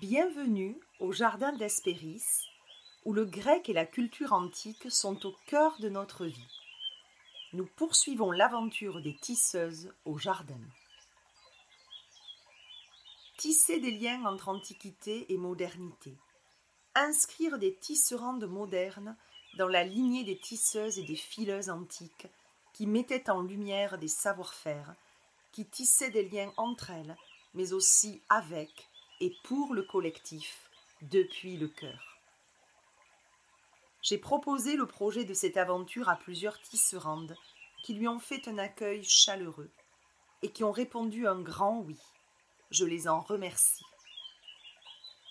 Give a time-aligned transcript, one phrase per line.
[0.00, 2.24] Bienvenue au jardin d'Hespéris,
[3.04, 6.48] où le grec et la culture antique sont au cœur de notre vie.
[7.52, 10.58] Nous poursuivons l'aventure des tisseuses au jardin.
[13.36, 16.16] Tisser des liens entre antiquité et modernité.
[16.94, 19.18] Inscrire des tisserandes modernes
[19.58, 22.26] dans la lignée des tisseuses et des fileuses antiques
[22.72, 24.94] qui mettaient en lumière des savoir-faire,
[25.52, 27.18] qui tissaient des liens entre elles,
[27.52, 28.89] mais aussi avec
[29.20, 30.70] et pour le collectif,
[31.02, 32.18] depuis le cœur.
[34.02, 37.36] J'ai proposé le projet de cette aventure à plusieurs tisserandes
[37.82, 39.70] qui lui ont fait un accueil chaleureux
[40.42, 41.98] et qui ont répondu un grand oui.
[42.70, 43.84] Je les en remercie.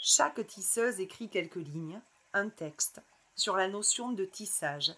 [0.01, 2.01] Chaque tisseuse écrit quelques lignes,
[2.33, 3.01] un texte,
[3.35, 4.93] sur la notion de tissage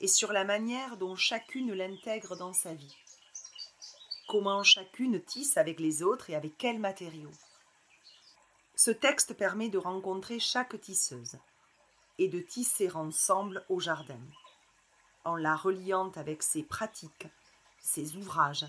[0.00, 2.96] et sur la manière dont chacune l'intègre dans sa vie.
[4.28, 7.32] Comment chacune tisse avec les autres et avec quels matériaux.
[8.78, 11.38] Ce texte permet de rencontrer chaque tisseuse
[12.18, 14.20] et de tisser ensemble au jardin,
[15.24, 17.26] en la reliant avec ses pratiques,
[17.80, 18.66] ses ouvrages,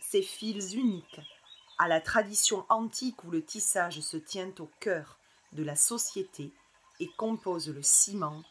[0.00, 1.20] ses fils uniques,
[1.78, 5.18] à la tradition antique où le tissage se tient au cœur
[5.52, 6.50] de la société
[6.98, 8.42] et compose le ciment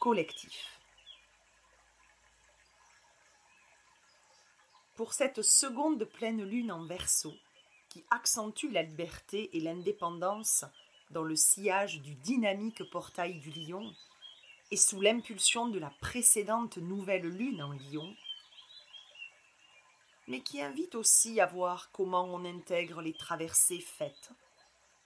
[0.00, 0.80] collectif.
[4.96, 7.32] Pour cette seconde pleine lune en verso,
[7.88, 10.64] qui accentue la liberté et l'indépendance
[11.10, 13.94] dans le sillage du dynamique portail du lion,
[14.70, 18.14] et sous l'impulsion de la précédente nouvelle lune en lion,
[20.26, 24.30] mais qui invite aussi à voir comment on intègre les traversées faites,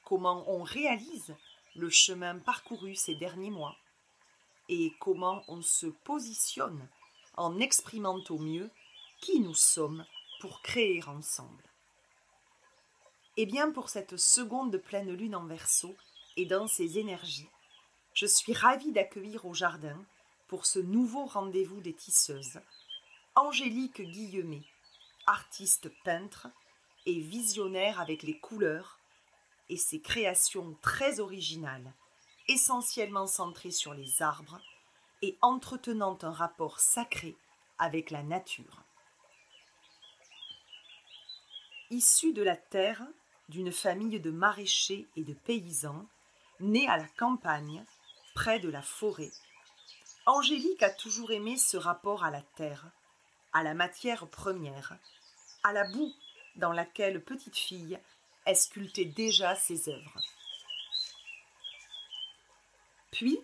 [0.04, 1.36] comment on réalise
[1.76, 3.76] le chemin parcouru ces derniers mois,
[4.68, 6.88] et comment on se positionne
[7.36, 8.70] en exprimant au mieux
[9.20, 10.04] qui nous sommes
[10.40, 11.71] pour créer ensemble.
[13.38, 15.96] Eh bien, pour cette seconde pleine lune en verso
[16.36, 17.48] et dans ses énergies,
[18.12, 20.04] je suis ravie d'accueillir au jardin,
[20.48, 22.60] pour ce nouveau rendez-vous des tisseuses,
[23.34, 24.64] Angélique Guillemet,
[25.26, 26.48] artiste peintre
[27.06, 28.98] et visionnaire avec les couleurs
[29.70, 31.94] et ses créations très originales,
[32.48, 34.60] essentiellement centrées sur les arbres
[35.22, 37.34] et entretenant un rapport sacré
[37.78, 38.84] avec la nature.
[41.90, 43.06] Issue de la terre,
[43.52, 46.06] d'une famille de maraîchers et de paysans,
[46.58, 47.84] nés à la campagne,
[48.34, 49.30] près de la forêt.
[50.24, 52.86] Angélique a toujours aimé ce rapport à la terre,
[53.52, 54.96] à la matière première,
[55.62, 56.12] à la boue
[56.56, 57.98] dans laquelle petite fille
[58.44, 60.20] elle sculptait déjà ses œuvres.
[63.10, 63.38] Puis,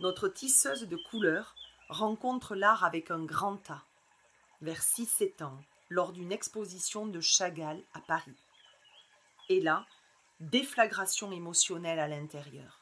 [0.00, 1.56] notre tisseuse de couleurs
[1.88, 3.82] rencontre l'art avec un grand A,
[4.60, 5.58] vers 6-7 ans,
[5.88, 8.36] lors d'une exposition de Chagall à Paris.
[9.50, 9.86] Et là,
[10.40, 12.80] déflagration émotionnelle à l'intérieur.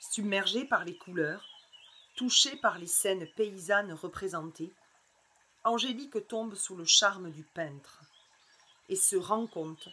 [0.00, 1.46] Submergée par les couleurs,
[2.16, 4.72] touchée par les scènes paysannes représentées,
[5.64, 8.00] Angélique tombe sous le charme du peintre
[8.88, 9.88] et se rend compte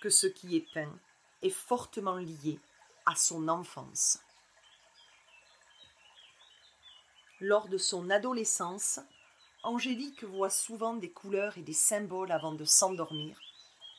[0.00, 0.98] que ce qui est peint
[1.42, 2.58] est fortement lié
[3.06, 4.18] à son enfance.
[7.40, 8.98] Lors de son adolescence,
[9.62, 13.38] Angélique voit souvent des couleurs et des symboles avant de s'endormir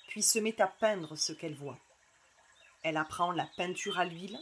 [0.07, 1.79] puis se met à peindre ce qu'elle voit.
[2.83, 4.39] Elle apprend la peinture à l'huile,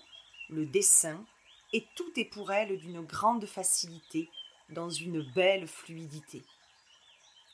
[0.50, 1.26] le dessin,
[1.74, 4.30] et tout est pour elle d'une grande facilité,
[4.70, 6.44] dans une belle fluidité.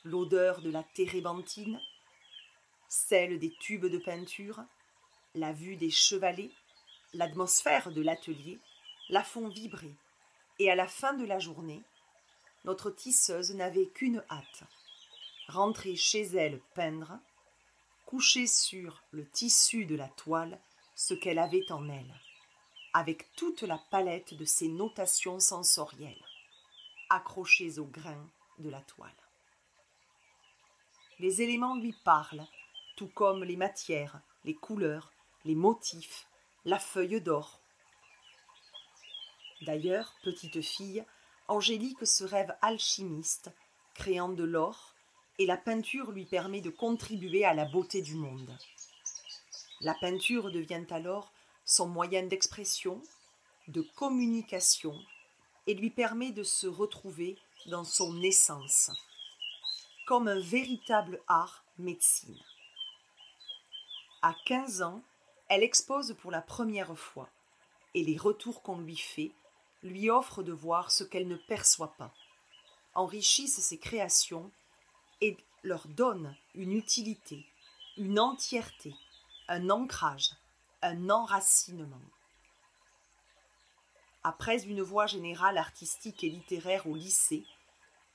[0.04, 1.80] L'odeur de la térébenthine,
[2.88, 4.62] celle des tubes de peinture,
[5.34, 6.50] la vue des chevalets,
[7.14, 8.58] l'atmosphère de l'atelier
[9.08, 9.94] la font vibrer,
[10.58, 11.82] et à la fin de la journée,
[12.64, 14.64] notre tisseuse n'avait qu'une hâte
[15.48, 17.18] rentrer chez elle peindre
[18.12, 20.60] coucher sur le tissu de la toile
[20.94, 22.14] ce qu'elle avait en elle,
[22.92, 26.22] avec toute la palette de ses notations sensorielles,
[27.08, 28.28] accrochées au grain
[28.58, 29.08] de la toile.
[31.20, 32.46] Les éléments lui parlent,
[32.96, 35.10] tout comme les matières, les couleurs,
[35.46, 36.26] les motifs,
[36.66, 37.62] la feuille d'or.
[39.62, 41.02] D'ailleurs, petite fille,
[41.48, 43.50] Angélique se rêve alchimiste,
[43.94, 44.91] créant de l'or,
[45.42, 48.56] et la peinture lui permet de contribuer à la beauté du monde.
[49.80, 51.32] La peinture devient alors
[51.64, 53.02] son moyen d'expression,
[53.66, 54.96] de communication,
[55.66, 57.36] et lui permet de se retrouver
[57.66, 58.92] dans son essence,
[60.06, 62.38] comme un véritable art médecine.
[64.22, 65.02] À 15 ans,
[65.48, 67.28] elle expose pour la première fois,
[67.94, 69.32] et les retours qu'on lui fait
[69.82, 72.14] lui offrent de voir ce qu'elle ne perçoit pas,
[72.94, 74.52] enrichissent ses créations
[75.22, 77.46] et leur donne une utilité,
[77.96, 78.94] une entièreté,
[79.48, 80.32] un ancrage,
[80.82, 82.02] un enracinement.
[84.24, 87.44] Après une voie générale artistique et littéraire au lycée,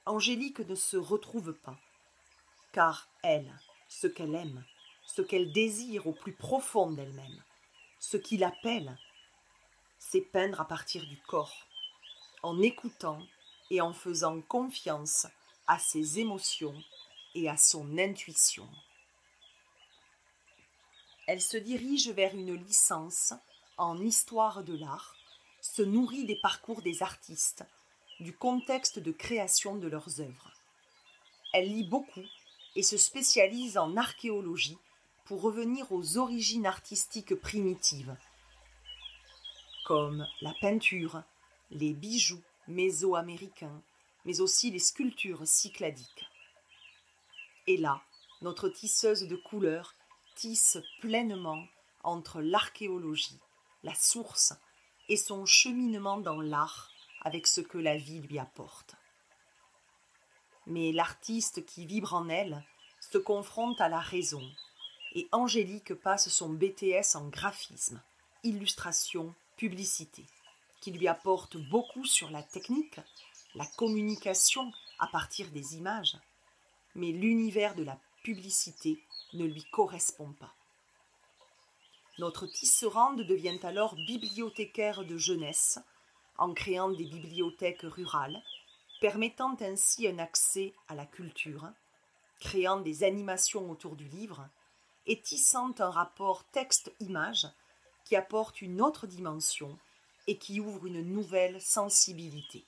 [0.06, 1.78] Angélique ne se retrouve pas,
[2.72, 3.58] car elle,
[3.88, 4.64] ce qu'elle aime,
[5.06, 7.44] ce qu'elle désire au plus profond d'elle-même,
[8.00, 8.98] ce qui l'appelle,
[9.98, 11.68] c'est peindre à partir du corps,
[12.44, 13.22] en écoutant
[13.70, 15.28] et en faisant confiance
[15.68, 16.76] à ses émotions
[17.38, 18.68] et à son intuition.
[21.28, 23.34] Elle se dirige vers une licence
[23.78, 25.16] en histoire de l'art,
[25.62, 27.64] se nourrit des parcours des artistes,
[28.20, 30.52] du contexte de création de leurs œuvres.
[31.54, 32.26] Elle lit beaucoup
[32.76, 34.80] et se spécialise en archéologie
[35.26, 38.16] pour revenir aux origines artistiques primitives,
[39.86, 41.22] comme la peinture,
[41.70, 43.84] les bijoux mésoaméricains,
[44.26, 46.26] mais aussi les sculptures cycladiques.
[47.68, 48.02] Et là,
[48.42, 49.94] notre tisseuse de couleurs
[50.36, 51.66] tisse pleinement
[52.04, 53.40] entre l'archéologie,
[53.84, 54.54] la source
[55.10, 56.90] et son cheminement dans l'art
[57.22, 58.96] avec ce que la vie lui apporte.
[60.66, 62.64] Mais l'artiste qui vibre en elle
[63.02, 64.44] se confronte à la raison,
[65.14, 68.02] et Angélique passe son BTS en graphisme,
[68.44, 70.26] illustration, publicité,
[70.82, 73.00] qui lui apporte beaucoup sur la technique,
[73.56, 76.18] la communication à partir des images,
[76.98, 79.00] mais l'univers de la publicité
[79.34, 80.54] ne lui correspond pas.
[82.18, 85.80] Notre tisserande devient alors bibliothécaire de jeunesse
[86.38, 88.42] en créant des bibliothèques rurales,
[89.00, 91.70] permettant ainsi un accès à la culture,
[92.40, 94.50] créant des animations autour du livre
[95.06, 97.48] et tissant un rapport texte-image
[98.06, 99.78] qui apporte une autre dimension
[100.26, 102.66] et qui ouvre une nouvelle sensibilité.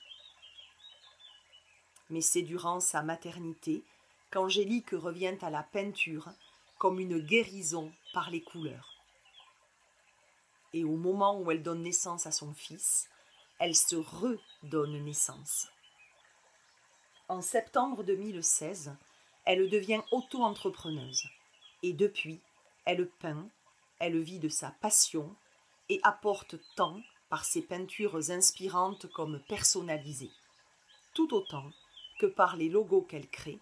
[2.08, 3.84] Mais c'est durant sa maternité
[4.30, 6.28] qu'Angélique revient à la peinture
[6.78, 8.96] comme une guérison par les couleurs.
[10.72, 13.08] Et au moment où elle donne naissance à son fils,
[13.58, 15.68] elle se redonne naissance.
[17.28, 18.96] En septembre 2016,
[19.44, 21.24] elle devient auto-entrepreneuse
[21.82, 22.40] et depuis,
[22.84, 23.48] elle peint,
[23.98, 25.34] elle vit de sa passion
[25.88, 30.32] et apporte tant par ses peintures inspirantes comme personnalisées,
[31.14, 31.70] tout autant
[32.18, 33.58] que par les logos qu'elle crée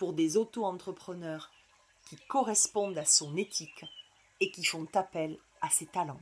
[0.00, 1.50] pour des auto-entrepreneurs
[2.08, 3.84] qui correspondent à son éthique
[4.40, 6.18] et qui font appel à ses talents.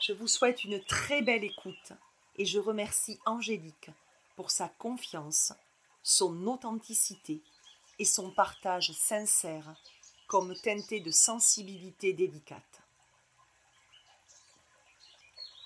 [0.00, 1.92] Je vous souhaite une très belle écoute
[2.36, 3.90] et je remercie Angélique
[4.36, 5.52] pour sa confiance,
[6.02, 7.42] son authenticité
[7.98, 9.76] et son partage sincère
[10.28, 12.80] comme teinté de sensibilité délicate.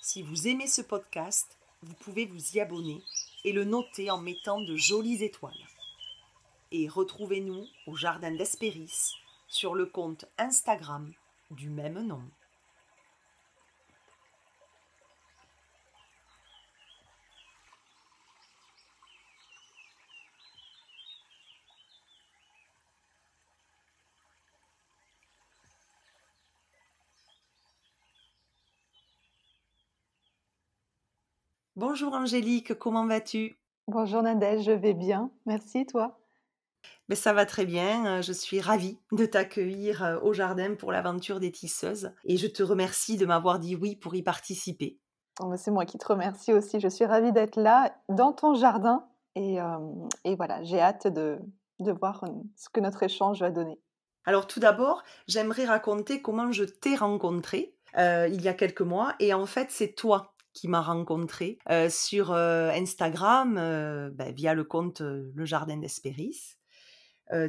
[0.03, 3.03] Si vous aimez ce podcast, vous pouvez vous y abonner
[3.45, 5.67] et le noter en mettant de jolies étoiles.
[6.73, 9.15] Et retrouvez-nous au Jardin d'Espéris
[9.49, 11.13] sur le compte Instagram
[11.51, 12.23] du même nom.
[31.81, 33.59] Bonjour Angélique, comment vas-tu?
[33.89, 35.31] Bonjour Nadège, je vais bien.
[35.47, 36.21] Merci, toi?
[37.09, 38.19] Mais ben, Ça va très bien.
[38.19, 42.49] Euh, je suis ravie de t'accueillir euh, au jardin pour l'aventure des tisseuses et je
[42.49, 44.99] te remercie de m'avoir dit oui pour y participer.
[45.41, 46.81] Oh, ben, c'est moi qui te remercie aussi.
[46.81, 49.79] Je suis ravie d'être là dans ton jardin et, euh,
[50.37, 51.39] voilà, j'ai hâte de,
[51.79, 53.81] voir ce que notre échange va donner.
[54.27, 59.33] Alors tout d'abord, j'aimerais raconter comment je t'ai rencontré il y a quelques mois et
[59.33, 65.79] en fait c'est toi qui m'a rencontré sur Instagram ben, via le compte Le Jardin
[65.79, 66.59] d'Espéris.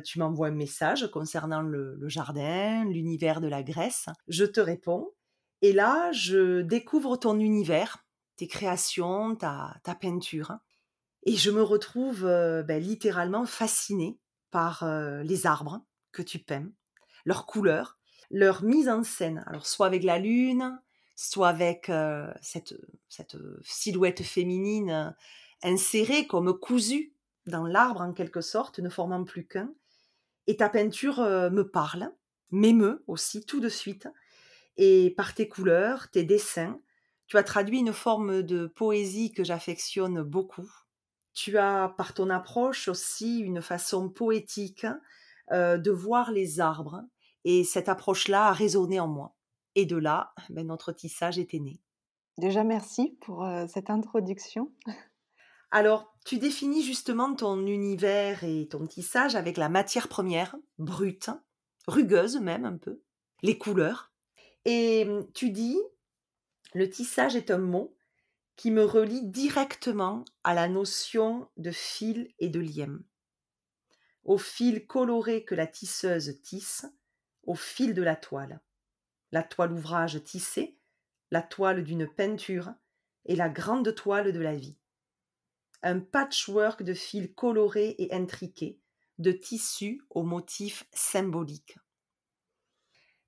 [0.05, 4.05] tu m'envoies un message concernant le, jardin, l'univers de la Grèce.
[4.29, 5.11] Je te réponds.
[5.61, 7.97] Et là, je découvre ton univers,
[8.37, 10.53] tes créations, ta, peinture.
[11.23, 14.85] Et je me retrouve ben, littéralement fascinée par
[15.21, 15.81] les arbres
[16.13, 16.69] que tu peins,
[17.25, 17.99] leurs couleurs,
[18.29, 19.43] leur mise en scène.
[19.47, 20.79] Alors, soit avec la lune,
[21.15, 21.91] soit avec
[22.41, 22.75] cette,
[23.63, 25.15] silhouette féminine
[25.63, 27.13] insérée comme cousue
[27.45, 29.73] dans l'arbre en quelque sorte, ne formant plus qu'un.
[30.47, 32.11] Et ta peinture me parle,
[32.51, 34.07] m'émeut aussi tout de suite.
[34.77, 36.79] Et par tes couleurs, tes dessins,
[37.27, 40.69] tu as traduit une forme de poésie que j'affectionne beaucoup.
[41.33, 44.85] Tu as, par ton approche aussi, une façon poétique
[45.51, 47.03] de voir les arbres.
[47.43, 49.35] Et cette approche-là a résonné en moi.
[49.75, 51.79] Et de là, ben, notre tissage était né.
[52.37, 54.71] Déjà, merci pour cette introduction.
[55.71, 61.29] Alors, tu définis justement ton univers et ton tissage avec la matière première, brute,
[61.87, 63.01] rugueuses même un peu,
[63.41, 64.11] les couleurs.
[64.65, 65.79] Et mmh, tu dis,
[66.73, 67.95] le tissage est un mot
[68.57, 72.99] qui me relie directement à la notion de fil et de lien.
[74.23, 76.85] Au fil coloré que la tisseuse tisse,
[77.43, 78.59] au fil de la toile.
[79.31, 80.77] La toile ouvrage tissée,
[81.31, 82.73] la toile d'une peinture
[83.25, 84.77] et la grande toile de la vie.
[85.83, 88.79] Un patchwork de fils colorés et intriqués,
[89.17, 91.77] de tissus aux motifs symboliques.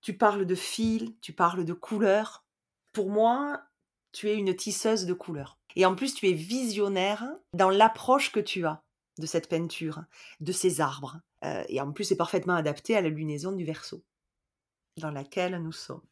[0.01, 2.45] Tu parles de fils, tu parles de couleurs.
[2.91, 3.63] Pour moi,
[4.11, 5.57] tu es une tisseuse de couleurs.
[5.75, 8.83] Et en plus, tu es visionnaire dans l'approche que tu as
[9.17, 10.03] de cette peinture,
[10.39, 11.21] de ces arbres.
[11.45, 14.03] Euh, et en plus, c'est parfaitement adapté à la lunaison du verso
[14.97, 16.03] dans laquelle nous sommes.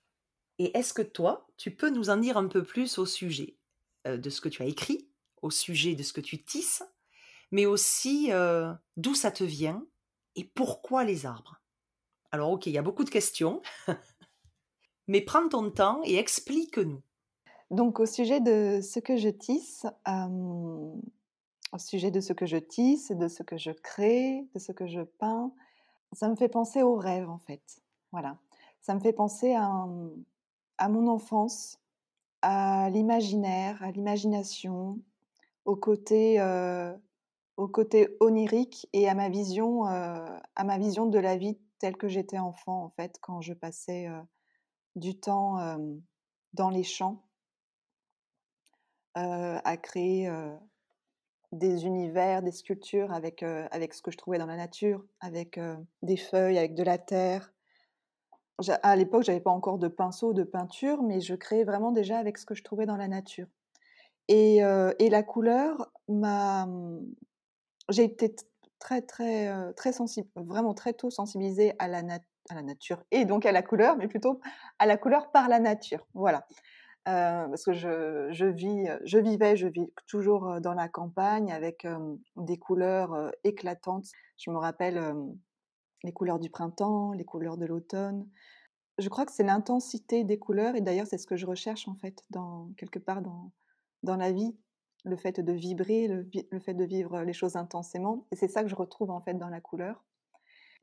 [0.60, 3.58] Et est-ce que toi, tu peux nous en dire un peu plus au sujet
[4.08, 5.10] euh, de ce que tu as écrit,
[5.42, 6.84] au sujet de ce que tu tisses,
[7.52, 9.86] mais aussi euh, d'où ça te vient
[10.36, 11.62] et pourquoi les arbres?
[12.32, 13.62] Alors ok, il y a beaucoup de questions,
[15.08, 17.02] mais prends ton temps et explique-nous.
[17.70, 23.12] Donc au sujet de ce que je tisse, au sujet de ce que je tisse,
[23.12, 25.52] de ce que je crée, de ce que je peins,
[26.14, 27.82] ça me fait penser au rêve en fait.
[28.12, 28.38] Voilà.
[28.82, 31.80] Ça me fait penser à, mon enfance,
[32.42, 35.00] à l'imaginaire, à l'imagination,
[35.66, 36.92] au côté, euh,
[38.20, 42.40] onirique et à ma vision, euh, à ma vision de la vie telle que j'étais
[42.40, 44.20] enfant en fait, quand je passais euh,
[44.96, 45.58] du temps
[46.54, 47.24] dans les champs
[49.14, 50.30] à créer
[51.52, 55.60] des univers, des sculptures avec, avec ce que je trouvais dans la nature, avec
[56.02, 57.54] des feuilles, avec de la terre.
[58.84, 62.38] À l'époque, j'avais pas encore de pinceau, de peinture, mais je créais vraiment déjà avec
[62.38, 63.48] ce que je trouvais dans la nature.
[64.28, 66.66] Et, et la couleur m'a.
[66.66, 67.02] Mmh,
[67.90, 68.36] j'ai été
[68.80, 72.02] très, très, très sensible, vraiment très tôt sensibilisée à la,
[72.64, 74.42] nature et donc à la couleur, mais plutôt
[74.80, 76.06] à la couleur par la nature.
[76.14, 76.46] Voilà.
[77.08, 78.46] Euh, parce que je
[79.18, 81.88] vivais, je vis toujours dans la campagne avec
[82.36, 84.08] des couleurs éclatantes.
[84.38, 85.00] Je me rappelle
[86.04, 88.28] les couleurs du printemps, les couleurs de l'automne.
[88.98, 91.96] Je crois que c'est l'intensité des couleurs et d'ailleurs c'est ce que je recherche en
[91.96, 93.52] fait dans quelque part dans,
[94.04, 94.56] dans la vie,
[95.04, 98.64] le fait de vibrer, le, le fait de vivre les choses intensément et c'est ça
[98.64, 100.04] que je retrouve en fait dans la couleur.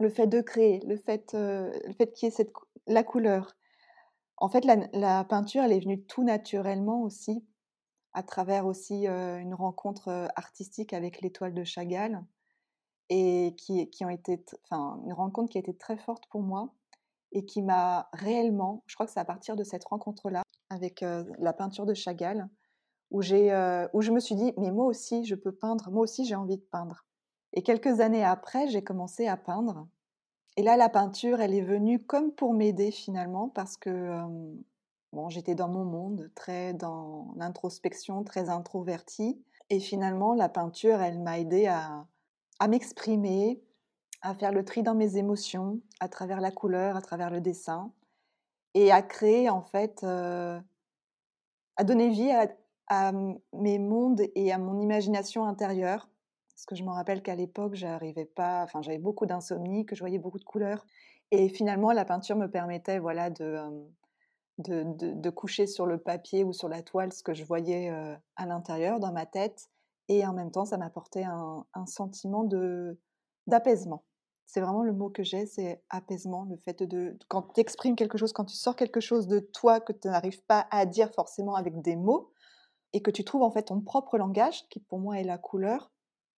[0.01, 2.53] Le fait de créer, le fait, le fait qu'il y ait cette,
[2.87, 3.57] la couleur,
[4.41, 7.45] en fait, la, peinture, elle est venue tout naturellement aussi,
[8.13, 12.23] à travers aussi une rencontre artistique avec l'étoile de Chagall,
[13.11, 16.73] et qui, qui ont été, enfin, une rencontre qui a été très forte pour moi
[17.33, 21.05] et qui m'a réellement, je crois que c'est à partir de cette rencontre-là, avec
[21.39, 22.49] la peinture de Chagall,
[23.11, 26.35] où, où je me suis dit, mais moi aussi, je peux peindre, moi aussi, j'ai
[26.35, 27.05] envie de peindre.
[27.53, 29.87] Et quelques années après, j'ai commencé à peindre
[30.59, 34.13] et là, la peinture, elle est venue comme pour m'aider finalement, parce que
[35.13, 39.41] bon, j'étais dans mon monde, très dans l'introspection, très introvertie.
[39.71, 42.09] Et finalement, la peinture, elle m'a aidé à,
[42.67, 43.63] m'exprimer,
[44.23, 47.93] à faire le tri dans mes émotions, à travers la couleur, à travers le dessin,
[48.75, 50.61] et à créer en fait, à
[51.85, 52.33] donner vie
[52.89, 53.13] à
[53.53, 56.09] mes mondes et à mon imagination intérieure
[56.59, 60.01] parce que je me rappelle qu'à l'époque, j'arrivais pas, enfin, j'avais beaucoup d'insomnie, que je
[60.01, 60.85] voyais beaucoup de couleurs.
[61.31, 63.61] Et finalement, la peinture me permettait, voilà, de,
[64.59, 67.91] de, coucher sur le papier ou sur la toile ce que je voyais
[68.35, 69.71] à l'intérieur, dans ma tête.
[70.09, 72.99] Et en même temps, ça m'apportait un, un, sentiment de
[73.47, 74.05] d'apaisement.
[74.47, 76.45] C'est vraiment le mot que j'ai, c'est apaisement.
[76.45, 79.81] Le fait de, quand tu exprimes quelque chose, quand tu sors quelque chose de toi
[79.81, 82.33] que tu n'arrives pas à dire forcément avec des mots,
[82.93, 85.93] et que tu trouves en fait ton propre langage, qui pour moi est la couleur,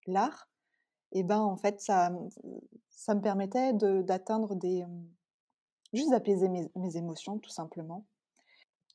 [0.06, 0.48] l'art,
[1.12, 2.12] et ben en fait ça,
[2.88, 4.84] ça me permettait d'atteindre des
[5.92, 8.06] juste d'apaiser mes, émotions tout simplement.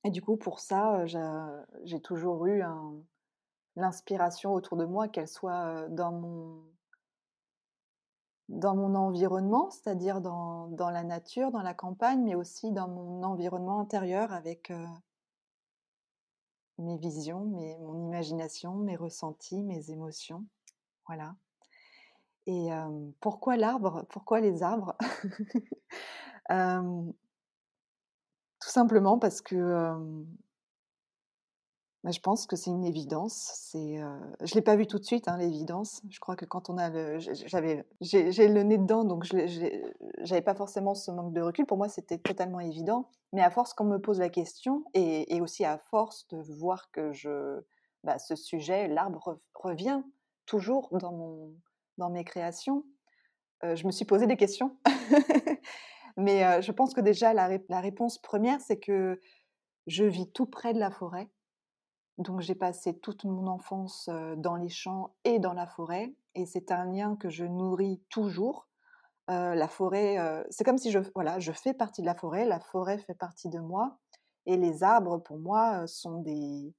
[0.03, 2.61] Et du coup pour ça j'ai toujours eu
[3.75, 6.11] l'inspiration autour de moi, qu'elle soit dans
[8.51, 13.79] mon environnement, c'est-à-dire dans, dans, la nature, dans la campagne, mais aussi dans mon environnement
[13.79, 14.71] intérieur avec
[16.77, 20.45] mes visions, mes, mon imagination, mes ressentis, mes émotions.
[21.07, 21.35] Voilà.
[22.47, 22.69] Et
[23.21, 24.95] pourquoi l'arbre Pourquoi les arbres?
[28.59, 29.95] Tout simplement parce que
[32.05, 33.33] bah, je pense que c'est une évidence.
[33.55, 33.99] C'est,
[34.43, 36.03] je l'ai pas vu tout de suite, hein, l'évidence.
[36.07, 39.81] Je crois que quand on a le, j'avais, j'ai, le nez dedans, donc je
[40.19, 41.65] j'avais pas forcément ce manque de recul.
[41.65, 43.09] Pour moi, c'était totalement évident.
[43.33, 47.11] Mais à force qu'on me pose la question, et, aussi à force de voir que
[47.11, 47.59] je,
[48.03, 50.03] bah, ce sujet, l'arbre revient
[50.45, 51.55] toujours dans, mon,
[51.97, 52.85] dans mes créations,
[53.63, 54.77] je me suis posé des questions.
[56.17, 59.19] Mais je pense que déjà, la réponse première, c'est que
[59.87, 61.29] je vis tout près de la forêt.
[62.17, 66.13] Donc j'ai passé toute mon enfance dans les champs et dans la forêt.
[66.33, 68.67] Et c'est un lien que je nourris toujours.
[69.27, 70.17] la forêt,
[70.49, 73.49] c'est comme si je, voilà, je fais partie de la forêt, la forêt fait partie
[73.49, 73.97] de moi.
[74.45, 76.73] Et les arbres, pour moi, sont des,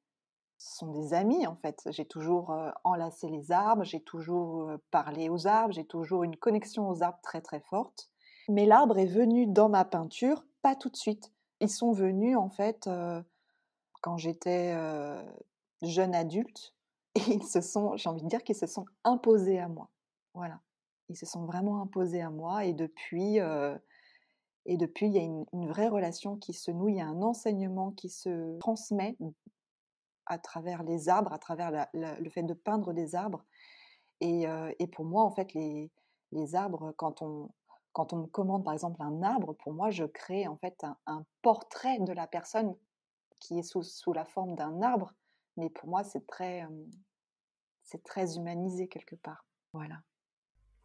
[0.59, 1.81] sont des amis en fait.
[1.90, 7.02] J'ai toujours enlacé les arbres, j'ai toujours parlé aux arbres, j'ai toujours une connexion aux
[7.02, 8.11] arbres très très forte.
[8.49, 11.33] Mais l'arbre est venu dans ma peinture, pas tout de suite.
[11.61, 12.88] Ils sont venus en fait
[14.06, 14.72] quand j'étais
[15.82, 16.76] jeune adulte
[17.16, 19.90] et ils se sont, j'ai envie de dire qu'ils se sont imposés à moi.
[20.32, 20.60] Voilà,
[21.08, 23.38] ils se sont vraiment imposés à moi et depuis,
[24.64, 27.20] et depuis il y a une, vraie relation qui se noue, il y a un
[27.20, 29.18] enseignement qui se transmet
[30.26, 33.44] à travers les arbres, à travers le fait de peindre des arbres.
[34.20, 34.46] Et,
[34.92, 35.90] pour moi, en fait, les,
[36.54, 37.50] arbres, quand on,
[37.92, 41.25] quand on me commande par exemple un arbre, pour moi, je crée en fait un,
[41.42, 42.76] portrait de la personne
[43.40, 45.12] qui est sous, sous la forme d'un arbre,
[45.57, 46.66] mais pour moi, c'est très,
[47.83, 49.47] c'est très humanisé quelque part.
[49.73, 50.02] Voilà.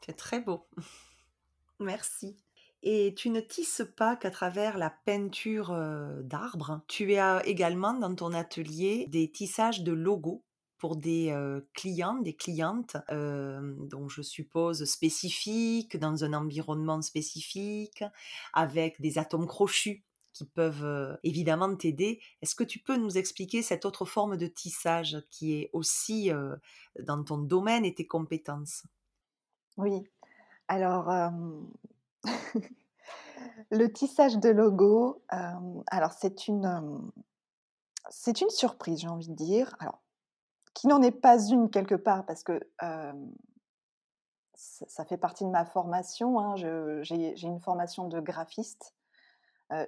[0.05, 0.67] C'est très beau.
[1.79, 2.37] Merci.
[2.83, 5.75] Et tu ne tisses pas qu'à travers la peinture
[6.23, 6.81] d'arbres.
[6.87, 10.43] Tu as également dans ton atelier des tissages de logos
[10.79, 11.31] pour des
[11.75, 18.03] clients, des clientes, dont je suppose spécifiques, dans un environnement spécifique,
[18.53, 22.21] avec des atomes crochus qui peuvent évidemment t'aider.
[22.41, 26.31] Est-ce que tu peux nous expliquer cette autre forme de tissage qui est aussi
[26.99, 28.83] dans ton domaine et tes compétences?
[29.77, 30.03] Oui.
[30.67, 31.11] Alors,
[33.71, 35.21] le tissage de logo,
[35.87, 37.11] alors c'est une,
[38.09, 39.75] c'est une surprise, j'ai envie de dire.
[39.79, 40.01] Alors,
[40.73, 42.59] qui n'en est pas une quelque part parce que
[44.53, 46.39] ça, fait partie de ma formation.
[46.39, 48.93] Hein, j'ai une formation de graphiste,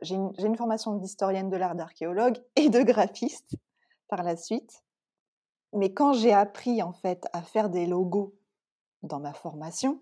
[0.02, 3.56] j'ai une, formation d'historienne de l'art d'archéologue et de graphiste
[4.08, 4.84] par la suite.
[5.74, 8.36] Mais quand j'ai appris en fait à faire des logos
[9.02, 10.02] dans ma formation,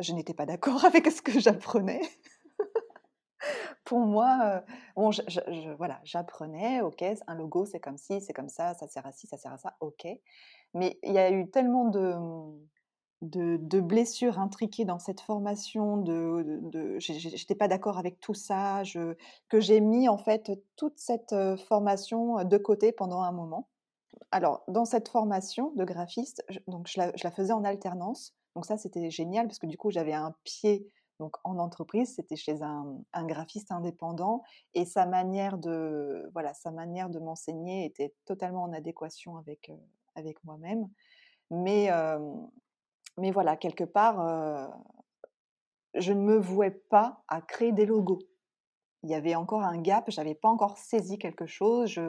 [0.00, 2.00] je n'étais pas d'accord avec ce que j'apprenais
[3.84, 4.64] pour moi,
[4.96, 9.06] bon, je, voilà, j'apprenais, ok, un logo, c'est comme ci, c'est comme ça, ça sert
[9.06, 10.06] à ci, ça sert à ça, ok.
[10.74, 12.14] Mais il y a eu tellement de,
[13.22, 18.82] de, blessures intriquées dans cette formation, de, de, j'étais pas d'accord avec tout ça,
[19.48, 21.34] que j'ai mis en fait toute cette
[21.66, 23.68] formation de côté pendant un moment.
[24.30, 28.34] Alors, dans cette formation de graphiste, donc je la, je la faisais en alternance.
[28.54, 30.86] Donc ça, c'était génial parce que du coup, j'avais un pied
[31.22, 34.42] donc en entreprise, c'était chez un, graphiste indépendant
[34.74, 39.70] et sa manière de voilà sa manière de m'enseigner était totalement en adéquation avec
[40.16, 40.88] avec moi-même.
[41.50, 41.90] Mais
[43.18, 44.72] mais voilà quelque part,
[45.94, 48.20] je ne me vouais pas à créer des logos.
[49.02, 52.00] Il y avait encore un gap, j'avais pas encore saisi quelque chose.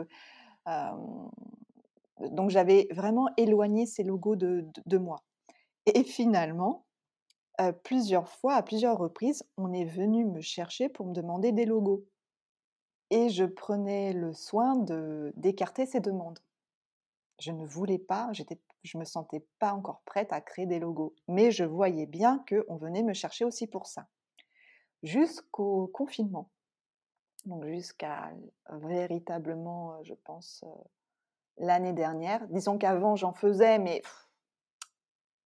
[2.20, 5.24] donc j'avais vraiment éloigné ces logos de, moi.
[5.86, 6.86] Et finalement,
[7.84, 12.06] plusieurs fois, à plusieurs reprises, on est venu me chercher pour me demander des logos.
[13.10, 14.76] Et je prenais le soin
[15.36, 16.40] d'écarter ces demandes.
[17.40, 21.16] Je ne voulais pas, j'étais, je me sentais pas encore prête à créer des logos,
[21.28, 24.08] mais je voyais bien qu'on venait me chercher aussi pour ça.
[25.04, 26.50] Jusqu'au confinement,
[27.46, 28.32] donc jusqu'à
[28.70, 30.64] véritablement, je pense,
[31.58, 32.48] l'année dernière.
[32.48, 34.02] Disons qu'avant j'en faisais, mais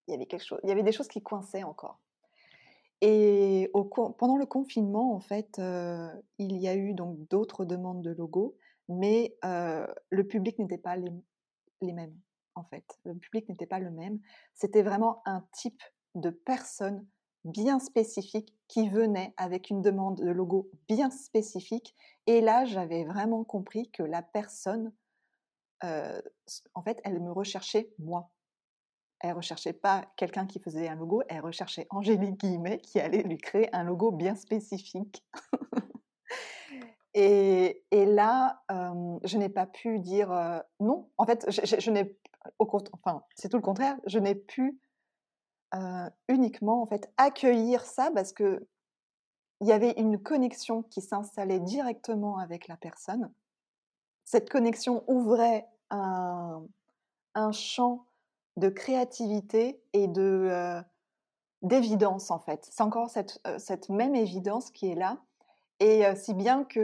[0.08, 2.00] il y avait quelque chose, il y avait des choses qui coinçaient encore.
[3.02, 3.72] Et
[4.18, 8.56] pendant le confinement, en fait, il y a eu donc d'autres demandes de logos,
[8.88, 12.16] mais le public n'était pas les, mêmes,
[12.58, 13.00] en fait.
[13.06, 14.20] Le public n'était pas le même.
[14.54, 15.82] C'était vraiment un type
[16.16, 17.06] de personne
[17.46, 21.96] bien spécifique qui venait avec une demande de logo bien spécifique.
[22.26, 24.92] Et là, j'avais vraiment compris que la personne,
[25.82, 28.32] en fait, elle me recherchait moi.
[29.20, 33.38] Elle recherchait pas quelqu'un qui faisait un logo, elle recherchait Angélique Guillemet qui allait lui
[33.38, 35.26] créer un logo bien spécifique.
[37.20, 38.62] et, là,
[39.24, 40.30] je n'ai pas pu dire
[40.80, 41.10] non.
[41.18, 42.16] En fait, je, n'ai,
[42.60, 43.98] enfin, c'est tout le contraire.
[44.06, 44.80] Je n'ai pu
[46.28, 48.68] uniquement en fait accueillir ça parce que
[49.60, 53.34] il y avait une connexion qui s'installait directement avec la personne.
[54.24, 56.62] Cette connexion ouvrait un,
[57.52, 58.06] champ
[58.58, 60.84] de créativité et de
[61.64, 62.68] d'évidence en fait.
[62.72, 65.18] C'est encore cette, même évidence qui est là.
[65.80, 66.80] Et si bien que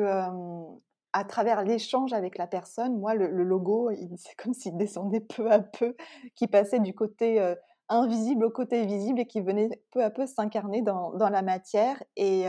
[1.13, 5.59] à travers l'échange avec la personne, moi le, logo, c'est comme s'il descendait peu à
[5.59, 5.95] peu,
[6.35, 7.55] qui passait du côté
[7.89, 12.45] invisible au côté visible et qui venait peu à peu s'incarner dans, la matière et,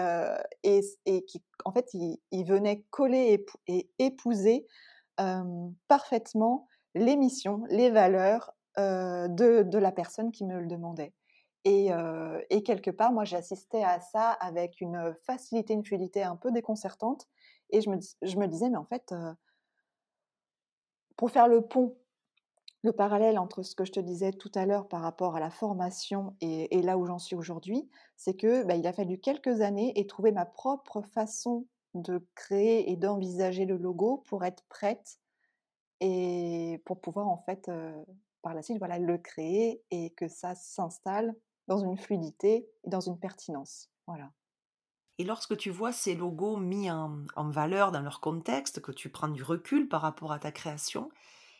[1.27, 4.67] qui, en fait, il, venait coller et, épouser
[5.89, 11.13] parfaitement les missions, les valeurs de, la personne qui me le demandait.
[11.65, 11.91] Et,
[12.63, 17.27] quelque part, moi, j'assistais à ça avec une facilité, une fluidité un peu déconcertante.
[17.71, 19.15] Et je me, je me disais, mais en fait,
[21.17, 21.97] pour faire le pont
[22.85, 25.49] le parallèle entre ce que je te disais tout à l'heure par rapport à la
[25.49, 29.99] formation et, là où j'en suis aujourd'hui, c'est que bah, il a fallu quelques années
[29.99, 35.19] et trouver ma propre façon de créer et d'envisager le logo pour être prête
[36.01, 37.71] et pour pouvoir en fait
[38.43, 41.35] par la suite voilà le créer et que ça s'installe
[41.69, 43.91] dans une fluidité et dans une pertinence.
[44.07, 44.31] Voilà.
[45.19, 49.11] Et lorsque tu vois ces logos mis en, en valeur dans leur contexte, que tu
[49.11, 51.11] prends du recul par rapport à ta création,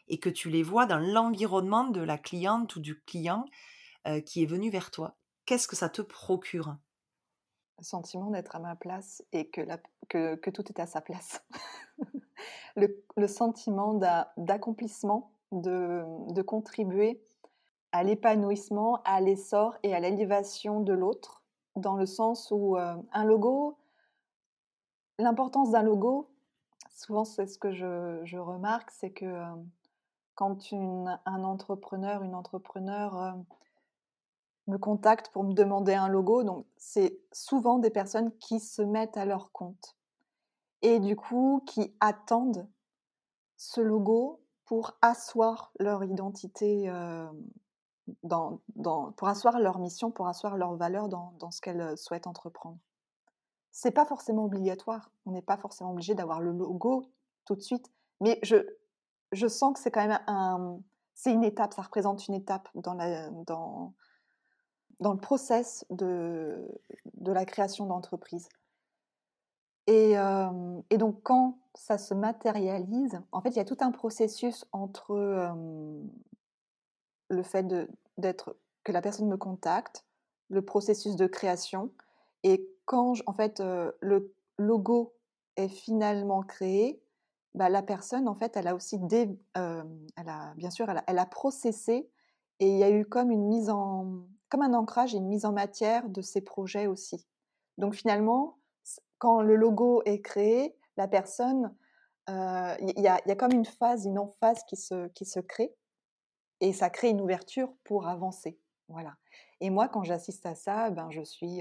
[0.09, 3.47] et que tu les vois dans l'environnement de la cliente ou du client
[4.27, 5.17] qui est venu vers toi.
[5.47, 6.77] Qu'est-ce que ça te procure?
[7.79, 9.63] Le sentiment d'être à ma place et que,
[10.09, 11.43] que, tout est à sa place.
[12.77, 13.95] le, sentiment
[14.37, 17.23] d'accomplissement, de, de contribuer
[17.95, 21.45] à l'épanouissement, à l'essor et à l'élévation de l'autre,
[21.77, 23.79] dans le sens où un logo,
[25.21, 26.29] l'importance d'un logo,
[26.91, 29.41] souvent c'est ce que je, remarque, c'est que
[30.35, 33.37] quand un entrepreneur, une entrepreneur
[34.67, 39.17] me contacte pour me demander un logo, donc c'est souvent des personnes qui se mettent
[39.17, 39.97] à leur compte.
[40.83, 42.67] Et du coup qui attendent
[43.57, 46.91] ce logo pour asseoir leur identité,
[48.29, 52.79] pour asseoir leur mission, pour asseoir leur valeur dans, dans ce qu'elles souhaitent entreprendre.
[53.71, 57.07] C'est pas forcément obligatoire, on n'est pas forcément obligé d'avoir le logo
[57.45, 57.91] tout de suite,
[58.21, 58.57] mais je,
[59.33, 60.79] je sens que c'est quand même un,
[61.15, 63.95] c'est une étape, ça représente une étape dans, la, dans,
[65.01, 66.69] dans le process de,
[67.15, 68.49] de la création d'entreprise.
[69.87, 73.91] Et, euh, et, donc quand ça se matérialise, en fait, il y a tout un
[73.91, 76.03] processus entre euh,
[77.29, 77.67] le fait
[78.19, 80.05] d'être que la personne me contacte,
[80.51, 81.91] le processus de création,
[82.43, 85.15] et quand en fait euh, le logo
[85.57, 87.03] est finalement créé,
[87.55, 91.27] bah, la personne, en fait, elle a aussi dé, elle a, bien sûr, elle a,
[91.27, 92.11] processé
[92.59, 95.45] et il y a eu comme une mise en, comme un ancrage et une mise
[95.45, 97.25] en matière de ses projets aussi.
[97.79, 98.59] Donc finalement,
[99.19, 101.73] quand le logo est créé, la personne,
[102.29, 105.73] il y, a, y, a, comme une phase, une emphase qui se, qui se crée
[106.61, 108.59] et ça crée une ouverture pour avancer.
[108.89, 109.17] Voilà.
[109.61, 111.61] Et moi, quand j'assiste à ça, ben je suis,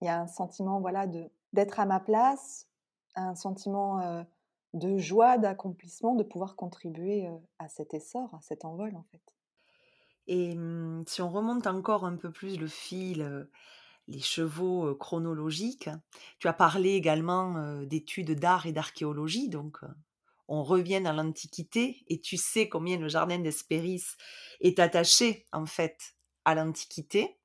[0.00, 2.68] il y a un sentiment, voilà, de d'être à ma place,
[3.14, 4.24] un sentiment
[4.74, 9.22] de joie, d'accomplissement, de pouvoir contribuer à cet essor, à cet envol en fait.
[10.26, 13.48] Et mmh, si on remonte encore un peu plus le fil,
[14.08, 15.88] les chevaux chronologiques,
[16.38, 19.80] tu as parlé également d'études d'art et d'archéologie, donc
[20.48, 24.04] on revient dans l'Antiquité et tu sais combien le jardin d'Hespéris
[24.60, 27.38] est attaché en fait à l'Antiquité.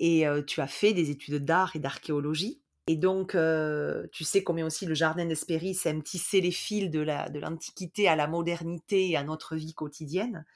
[0.00, 2.62] Et tu as fait des études d'art et d'archéologie.
[2.88, 7.38] Et donc, euh, tu sais combien aussi le jardin d'Hespéris aime tisser les fils de
[7.38, 10.46] l'Antiquité à la modernité et à notre vie quotidienne.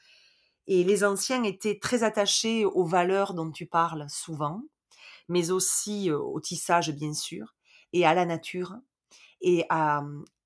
[0.67, 4.63] Et les anciens étaient très attachés aux valeurs dont tu parles souvent,
[5.29, 7.55] mais aussi euh, au tissage, bien sûr,
[7.93, 8.77] et à la nature
[9.43, 9.67] et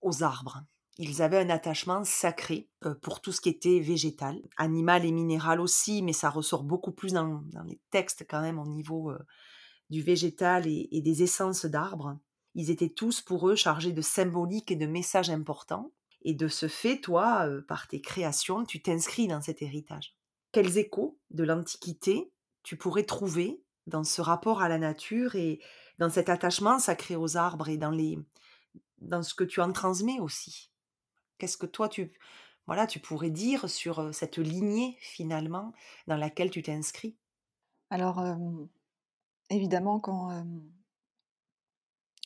[0.00, 0.62] aux arbres.
[0.98, 5.60] Ils avaient un attachement sacré euh, pour tout ce qui était végétal, animal et minéral
[5.60, 9.12] aussi, mais ça ressort beaucoup plus dans, les textes quand même au niveau
[9.90, 12.18] du végétal et, des essences d'arbres.
[12.54, 15.92] Ils étaient tous pour eux chargés de symboliques et de messages importants.
[16.22, 20.16] Et de ce fait, toi, euh, par tes créations, tu t'inscris dans cet héritage.
[20.50, 22.32] Quels échos de l'Antiquité
[22.62, 25.60] tu pourrais trouver dans ce rapport à la nature et
[25.98, 28.18] dans cet attachement sacré aux arbres et dans, les,
[28.98, 30.72] dans ce que tu en transmets aussi?
[31.38, 32.12] Qu'est-ce que toi, tu,
[32.66, 35.72] voilà, tu pourrais dire sur cette lignée finalement
[36.06, 37.16] dans laquelle tu t'inscris?
[37.90, 38.20] Alors,
[39.50, 40.44] Évidemment, quand,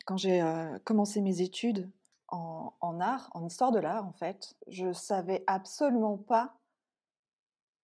[0.06, 0.42] quand j'ai
[0.84, 1.90] commencé mes études
[2.28, 6.54] en, art, en histoire de l'art, en fait, je savais absolument pas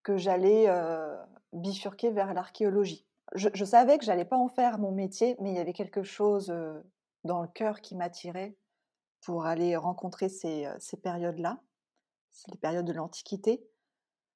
[0.02, 0.68] que j'allais
[1.52, 3.06] bifurquer vers l'archéologie.
[3.34, 6.54] Je, savais que j'allais pas en faire mon métier, mais il y avait quelque chose
[7.24, 8.56] dans le cœur qui m'attirait
[9.26, 11.60] pour aller rencontrer ces, ces périodes-là,
[12.48, 13.60] les périodes de l'Antiquité,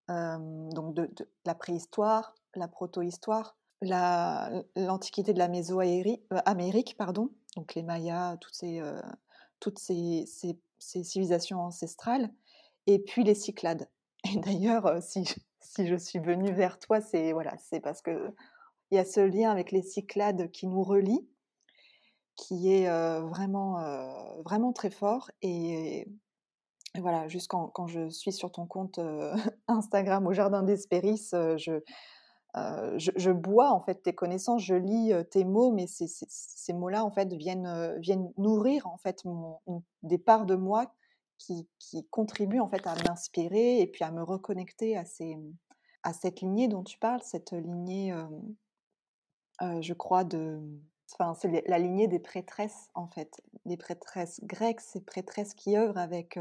[0.09, 1.09] donc de,
[1.45, 8.83] la préhistoire, la proto-histoire, l'Antiquité de la Mésoamérique, euh, pardon, donc les Mayas, toutes ces,
[9.61, 12.29] toutes ces, ces, civilisations ancestrales,
[12.89, 13.89] et puis les Cyclades.
[14.35, 15.25] Et d'ailleurs, si,
[15.61, 18.35] si je suis venue vers toi, c'est voilà, parce que
[18.91, 21.30] il y a ce lien avec les Cyclades qui nous relie,
[22.41, 22.89] qui est
[23.21, 23.79] vraiment,
[24.45, 25.31] vraiment très fort.
[25.43, 26.09] Et,
[26.99, 28.99] voilà, juste quand, je suis sur ton compte
[29.69, 31.81] Instagram au Jardin d'Espéris, je,
[32.97, 37.33] je, bois en fait tes connaissances, je lis tes mots, mais ces mots-là en fait
[37.35, 39.23] viennent, viennent nourrir en fait
[40.03, 40.93] des parts de moi
[41.39, 45.37] qui, qui contribuent en fait à m'inspirer et puis à me reconnecter à, ces,
[46.03, 48.15] à cette lignée dont tu parles, cette lignée,
[49.61, 50.61] je crois, de
[51.13, 53.41] Enfin, c'est la lignée des prêtresses, en fait.
[53.65, 56.39] Les prêtresses grecques, ces prêtresses qui œuvrent avec,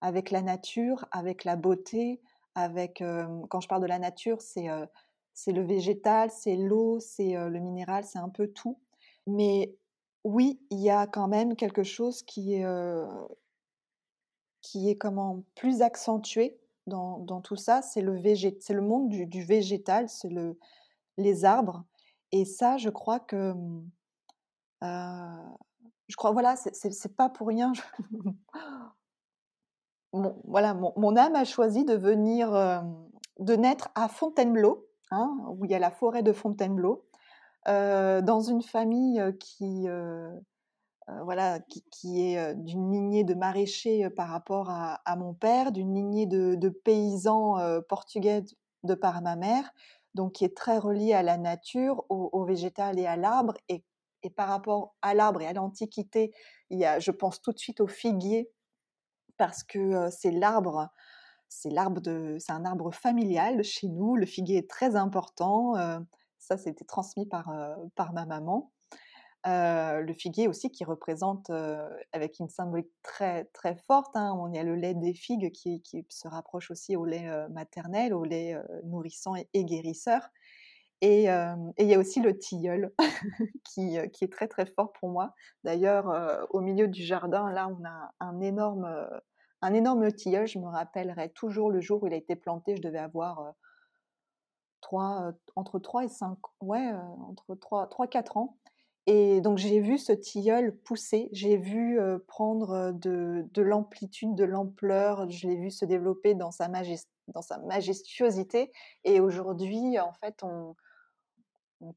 [0.00, 2.20] avec la nature, avec la beauté,
[2.54, 3.02] avec,
[3.48, 4.68] quand je parle de la nature, c'est
[5.34, 8.78] c'est le végétal, c'est l'eau, c'est le minéral, c'est un peu tout.
[9.26, 9.76] Mais
[10.24, 12.64] oui, il y a quand même quelque chose qui est,
[14.62, 19.44] qui est comment plus accentué dans, dans tout ça, c'est le, le monde du, du
[19.44, 20.58] végétal, c'est le,
[21.18, 21.84] les arbres.
[22.32, 23.54] Et ça, je crois que.
[24.82, 27.72] je crois, voilà, c'est pas pour rien.
[30.12, 32.50] mon, voilà, mon, âme a choisi de venir,
[33.38, 37.04] de naître à Fontainebleau, hein, où il y a la forêt de Fontainebleau,
[37.66, 39.86] dans une famille qui.
[41.22, 41.60] voilà,
[41.90, 47.56] qui, est d'une lignée de maraîchers par rapport à, mon père, d'une lignée de, paysans
[47.88, 48.44] portugais
[48.82, 49.72] de par ma mère,
[50.16, 53.54] donc qui est très relié à la nature, au, végétal et à l'arbre.
[53.68, 53.84] Et,
[54.34, 56.32] par rapport à l'arbre et à l'Antiquité,
[56.70, 58.50] il y a, je pense tout de suite au figuier,
[59.36, 60.88] parce que c'est l'arbre,
[61.48, 64.16] c'est l'arbre de, c'est un arbre familial chez nous.
[64.16, 65.74] Le figuier est très important.
[66.38, 67.52] ça, c'était transmis par,
[67.94, 68.72] par ma maman
[69.46, 71.50] le figuier aussi qui représente,
[72.12, 75.82] avec une symbolique très, très forte, hein, on y a le lait des figues qui,
[76.08, 80.28] se rapproche aussi au lait maternel, au lait nourrissant et, guérisseur.
[81.00, 82.92] Et il y a aussi le tilleul
[83.64, 85.34] qui, qui, est très très fort pour moi.
[85.64, 88.88] D'ailleurs, au milieu du jardin, là, on a un énorme,
[89.62, 90.46] un énorme tilleul.
[90.46, 92.76] Je me rappellerai toujours le jour où il a été planté.
[92.76, 93.54] Je devais avoir
[94.86, 96.92] 3, entre 3 et 5, ouais,
[97.28, 98.56] entre 3, 3, 4 ans.
[99.06, 105.46] Et donc j'ai vu ce tilleul pousser, j'ai vu prendre de, l'amplitude, de l'ampleur, je
[105.46, 106.68] l'ai vu se développer dans sa,
[107.28, 108.72] dans sa majestuosité.
[109.04, 110.74] Et aujourd'hui, en fait, on,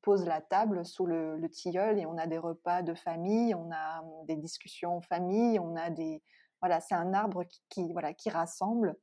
[0.02, 4.04] pose la table sous le, tilleul et on a des repas de famille, on a
[4.28, 6.22] des discussions en famille, on a des...
[6.62, 8.98] Voilà, c'est un arbre qui, voilà, qui rassemble.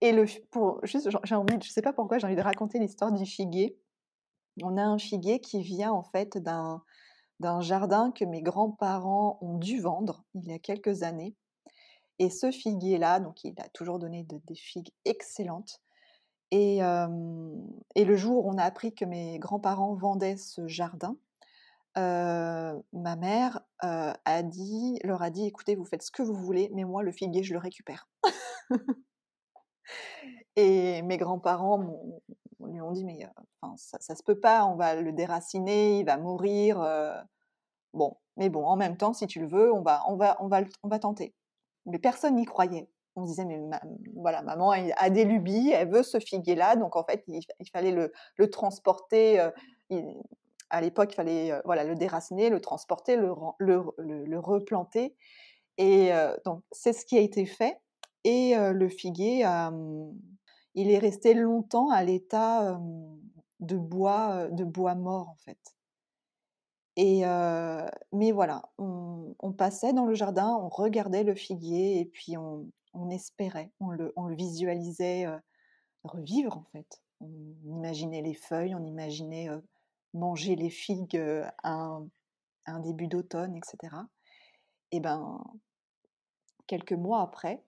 [0.00, 3.12] Et le, pour, juste, j'ai envie, je sais pas pourquoi, j'ai envie de raconter l'histoire
[3.12, 3.76] du figuier.
[4.62, 6.82] On a un figuier qui vient en fait d'un
[7.40, 11.34] d'un jardin que mes grands-parents ont dû vendre il y a quelques années.
[12.18, 15.80] Et ce figuier-là, donc il a toujours donné des figues excellentes.
[16.50, 21.16] Et, le jour où on a appris que mes grands-parents vendaient ce jardin,
[21.96, 26.84] ma mère a dit, leur a dit, écoutez, vous faites ce que vous voulez, mais
[26.84, 28.08] moi, le figuier, je le récupère.
[30.56, 31.84] et mes grands-parents
[32.66, 33.26] lui ont dit, mais
[33.76, 36.78] ça, ça se peut pas, on va le déraciner, il va mourir.
[37.92, 40.48] Bon, mais bon, en même temps, si tu le veux, on va, on va, on
[40.48, 41.34] va, on va tenter.
[41.86, 42.88] Mais personne n'y croyait.
[43.16, 43.60] On se disait, mais
[44.14, 47.42] voilà, maman a des lubies, elle veut ce figuier-là, donc en fait, il,
[47.72, 49.40] fallait le, le transporter.
[50.70, 55.16] à l'époque, il fallait voilà, le déraciner, le transporter, le, le, le, replanter.
[55.76, 56.12] Et
[56.44, 57.80] donc, c'est ce qui a été fait.
[58.24, 59.44] Et le figuier,
[60.74, 62.80] il est resté longtemps à l'état
[63.60, 65.58] de bois, de bois mort, en fait.
[66.96, 67.22] Et
[68.12, 73.70] mais voilà, on, passait dans le jardin, on regardait le figuier et puis on, espérait,
[73.80, 75.26] on le, visualisait
[76.04, 77.02] revivre en fait.
[77.20, 79.48] On imaginait les feuilles, on imaginait
[80.14, 81.20] manger les figues
[81.62, 82.00] à
[82.66, 83.96] un, début d'automne, etc.
[84.92, 85.42] Et ben,
[86.66, 87.64] quelques mois après,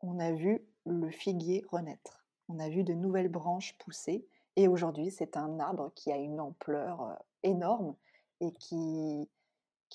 [0.00, 2.27] on a vu le figuier renaître.
[2.48, 6.40] On a vu de nouvelles branches pousser et aujourd'hui c'est un arbre qui a une
[6.40, 7.94] ampleur énorme
[8.40, 9.28] et qui,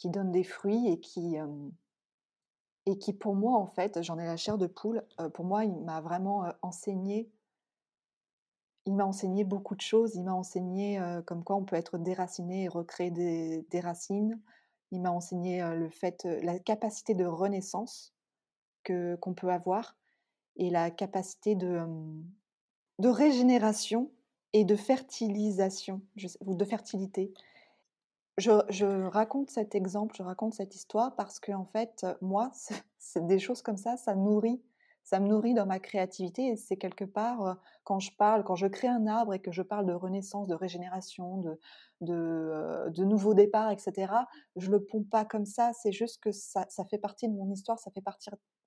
[0.05, 1.37] donne des fruits et qui,
[3.13, 6.45] pour moi, en fait, j'en ai la chair de poule, pour moi, il m'a vraiment
[6.61, 7.29] enseigné.
[8.85, 10.15] Il m'a enseigné beaucoup de choses.
[10.15, 14.39] Il m'a enseigné comme quoi on peut être déraciné et recréer des, racines.
[14.91, 18.13] Il m'a enseigné le fait, la capacité de renaissance
[18.85, 19.95] qu'on peut avoir
[20.57, 21.87] et la capacité de,
[22.99, 24.11] de régénération
[24.53, 26.01] et de fertilisation,
[26.41, 27.33] ou de fertilité.
[28.37, 32.51] Je, raconte cet exemple, je raconte cette histoire parce que en fait, moi,
[32.97, 34.61] c'est des choses comme ça, ça nourrit,
[35.03, 38.67] ça me nourrit dans ma créativité et c'est quelque part, quand je parle, quand je
[38.67, 41.59] crée un arbre et que je parle de renaissance, de régénération, de
[42.01, 44.11] de, de nouveaux départs etc.,
[44.57, 47.49] je le pompe pas comme ça, c'est juste que ça ça fait partie de mon
[47.51, 48.03] histoire, ça fait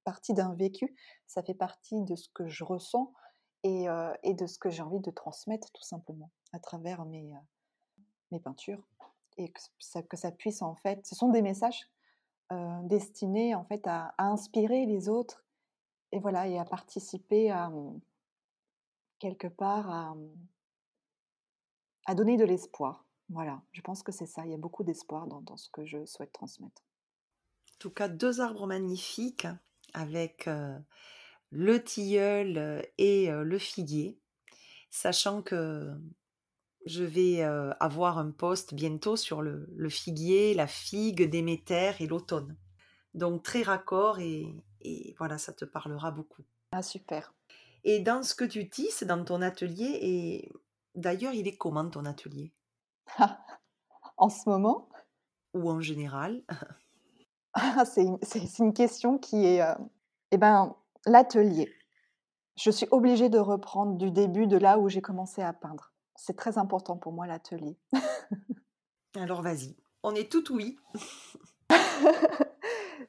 [0.05, 0.95] partie d'un vécu,
[1.27, 3.13] ça fait partie de ce que je ressens
[3.67, 7.33] et de ce que j'ai envie de transmettre tout simplement à travers mes,
[8.31, 8.83] mes peintures
[9.39, 11.89] et que ça puisse en fait ce sont des messages,
[12.85, 15.45] destinés en fait à inspirer les autres
[16.13, 18.01] et voilà et à participer à, mmh,
[19.19, 20.31] quelque part à, mmh
[22.07, 23.05] à donner de l'espoir.
[23.29, 26.07] Voilà, je pense que c'est ça, il y a beaucoup d'espoir dans ce que je
[26.07, 26.83] souhaite transmettre.
[27.75, 29.49] En tout cas, 2 arbres magnifiques
[29.93, 30.49] avec,
[31.51, 34.19] le tilleul, et heu, le figuier.
[34.91, 35.93] Sachant que
[36.87, 42.07] je vais, heu, avoir un post bientôt sur le le figuier, la figue, Déméter et
[42.09, 42.59] l'automne.
[43.15, 44.47] Donc très raccord et
[44.83, 46.45] et voilà, ça te parlera beaucoup.
[46.73, 47.33] Ah super.
[47.85, 50.53] Et dans ce que tu tisses dans ton atelier et
[50.95, 52.53] d'ailleurs, il est comment ton atelier?
[54.19, 54.89] En ce moment?
[55.55, 56.45] Ou en général?
[57.55, 59.63] Ah c'est une question qui est,
[60.31, 61.73] et ben, l'atelier.
[62.57, 65.93] Je suis obligée de reprendre du début de là où j'ai commencé à peindre.
[66.17, 67.79] C'est très important pour moi l'atelier.
[69.17, 70.77] Alors vas-y, on est tout ouïe.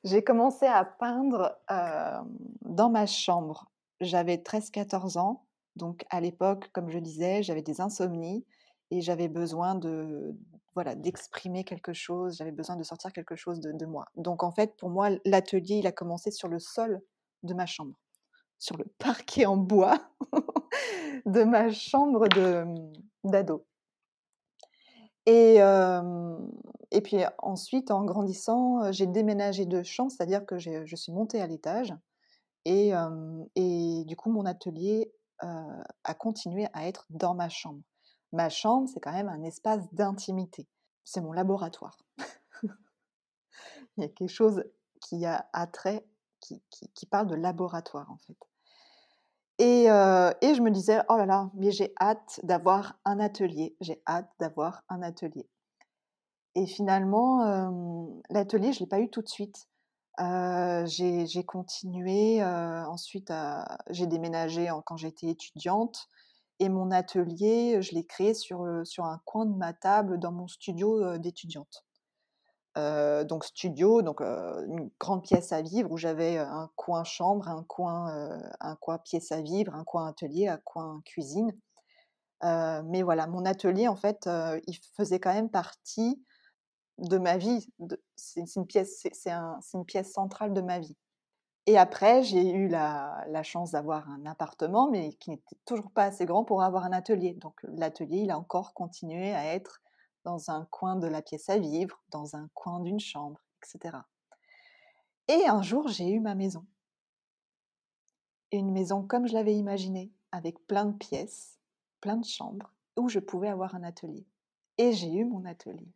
[0.04, 2.28] J'ai commencé à peindre, hem,
[2.62, 3.70] dans ma chambre.
[4.00, 8.46] J'avais 13-14 ans, donc à l'époque, comme je disais, j'avais des insomnies
[8.92, 10.36] et j'avais besoin de
[10.76, 14.06] voilà, d'exprimer quelque chose, j'avais besoin de sortir quelque chose de de moi.
[14.16, 17.02] Donc en fait, pour moi, l'atelier, il a commencé sur le sol
[17.44, 17.96] de ma chambre,
[18.60, 20.00] sur le parquet en bois
[21.26, 22.94] de ma chambre mmh,
[23.30, 23.66] d'ado.
[25.26, 25.58] Et
[26.92, 31.48] et puis ensuite, en grandissant, j'ai déménagé de chambre, c'est-à-dire que je suis montée à
[31.48, 31.94] l'étage
[32.64, 32.94] et
[33.56, 37.82] et du coup, mon atelier, a continué à être dans ma chambre.
[38.34, 40.68] Ma chambre, c'est quand même un espace d'intimité.
[41.04, 41.98] C'est mon laboratoire.
[42.64, 44.64] Il y a quelque chose
[45.02, 46.06] qui a attrait,
[46.96, 48.38] qui parle de laboratoire, en fait.
[49.60, 53.76] Et heu et je me disais: «Oh là là, mais j'ai hâte d'avoir un atelier,
[53.82, 55.48] j'ai hâte d'avoir un atelier».
[56.56, 57.44] Et finalement,
[58.30, 59.68] l'atelier, je l'ai pas eu tout de suite.
[60.20, 62.46] Heu, j'ai continué, heu,
[62.88, 63.32] ensuite
[63.92, 66.08] j'ai déménagé quand j'étais étudiante
[66.60, 71.18] et mon atelier, je l'ai créé sur, un coin de ma table dans mon studio,
[71.20, 71.84] d'étudiante.
[72.78, 77.48] Heu, donc studio, donc heu, une grande pièce à vivre où j'avais, un coin chambre,
[77.50, 81.52] un coin, un coin pièce à vivre, un coin atelier, un coin cuisine.
[82.44, 84.30] Mais voilà, mon atelier en fait,
[84.68, 86.24] il faisait quand même partie
[87.00, 87.70] de ma vie,
[88.16, 90.98] c'est une pièce c'est c'est un c'est une pièce centrale de ma vie.
[91.68, 96.26] Et après, j'ai eu la chance d'avoir un appartement, mais qui n'était toujours pas assez
[96.26, 97.34] grand pour avoir un atelier.
[97.36, 99.82] Donc l'atelier, il a encore continué à être
[100.28, 104.06] dans un coin de la pièce à vivre, dans un coin d'une chambre, et cetera.
[105.30, 106.66] Et un jour, j'ai eu ma maison.
[108.52, 111.58] Une maison comme je l'avais imaginée, avec plein de pièces,
[112.02, 114.28] plein de chambres, où je pouvais avoir un atelier.
[114.78, 115.94] Et j'ai eu mon atelier.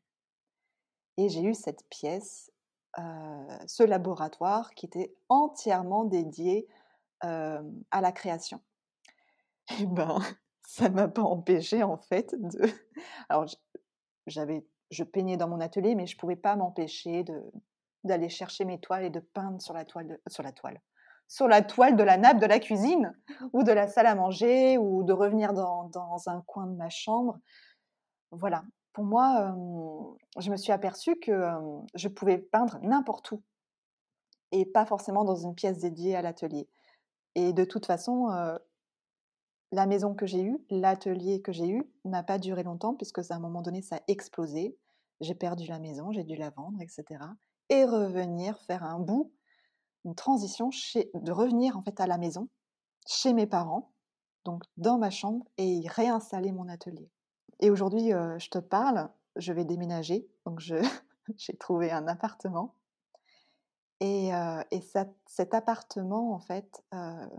[1.18, 2.54] Et j'ai eu cette pièce,
[3.00, 6.70] heu, ce laboratoire qui était entièrement dédié,
[7.22, 8.62] hem, à la création.
[9.82, 10.22] Et ben,
[10.66, 12.62] ça m'a pas empêchée en fait de
[13.28, 13.46] alors
[14.28, 17.24] j'avais je peignais dans mon atelier, mais je pouvais pas m'empêcher
[18.04, 20.82] d'aller chercher mes toiles et de peindre sur la toile de sur la toile,
[21.28, 23.14] sur la toile de la nappe de la cuisine
[23.54, 26.90] ou de la salle à manger ou de revenir dans dans un coin de ma
[26.90, 27.40] chambre.
[28.32, 29.56] Voilà, pour moi,
[30.40, 31.50] je me suis aperçue que,
[31.96, 33.42] je pouvais peindre n'importe où
[34.52, 36.68] et pas forcément dans une pièce dédiée à l'atelier.
[37.36, 38.28] Et de toute façon,
[39.72, 43.36] la maison que j'ai eue, l'atelier que j'ai eu n'a pas duré longtemps puisque à
[43.36, 44.78] un moment donné, ça a explosé.
[45.22, 47.36] J'ai perdu la maison, j'ai dû la vendre et cetera
[47.70, 49.32] et revenir faire un bout,
[50.06, 52.50] une transition chez de revenir en fait à la maison,
[53.08, 53.94] chez mes parents,
[54.46, 57.10] donc dans ma chambre et y réinstaller mon atelier.
[57.62, 60.60] Et aujourd'hui, heu, je te parle, je vais déménager, donc
[61.38, 62.76] j'ai trouvé un appartement
[64.00, 64.30] et
[64.72, 64.82] et
[65.28, 67.30] cet appartement en fait, heu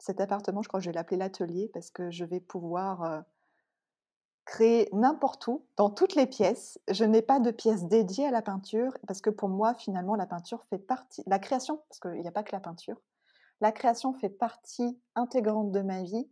[0.00, 3.22] cet appartement, je crois que je vais l'appeler l'atelier parce que je vais pouvoir, heu
[4.44, 6.80] créer n'importe où, dans toutes les pièces.
[6.90, 10.26] Je n'ai pas de pièce dédiée à la peinture parce que pour moi, finalement, la
[10.26, 13.00] peinture fait partie la création, parce qu'il y a pas que la peinture.
[13.60, 16.28] La création fait partie intégrante de ma vie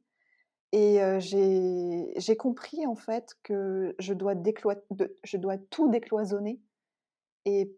[0.72, 4.34] et heu, j'ai compris en fait que je dois
[5.24, 6.60] je dois tout décloisonner
[7.44, 7.74] et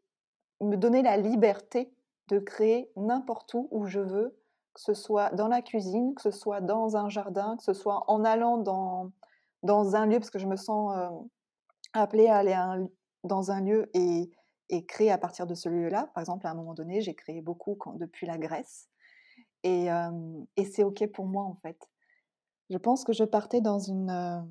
[0.60, 1.92] me donner la liberté
[2.28, 4.39] de créer n'importe où, où je veux,
[4.74, 8.04] que ce soit dans la cuisine, que ce soit dans un jardin, que ce soit
[8.08, 9.10] en allant dans,
[9.62, 10.94] dans un lieu, parce que je me sens
[11.92, 12.86] appelée à aller
[13.24, 14.30] dans un lieu et,
[14.68, 16.10] et, créer à partir de ce lieu-là.
[16.14, 18.88] Par exemple, à un moment donné, j'ai créé beaucoup depuis la Grèce.
[19.64, 19.88] Et,
[20.56, 21.78] et c'est OK pour moi, en fait.
[22.70, 24.46] Je pense que je partais dans une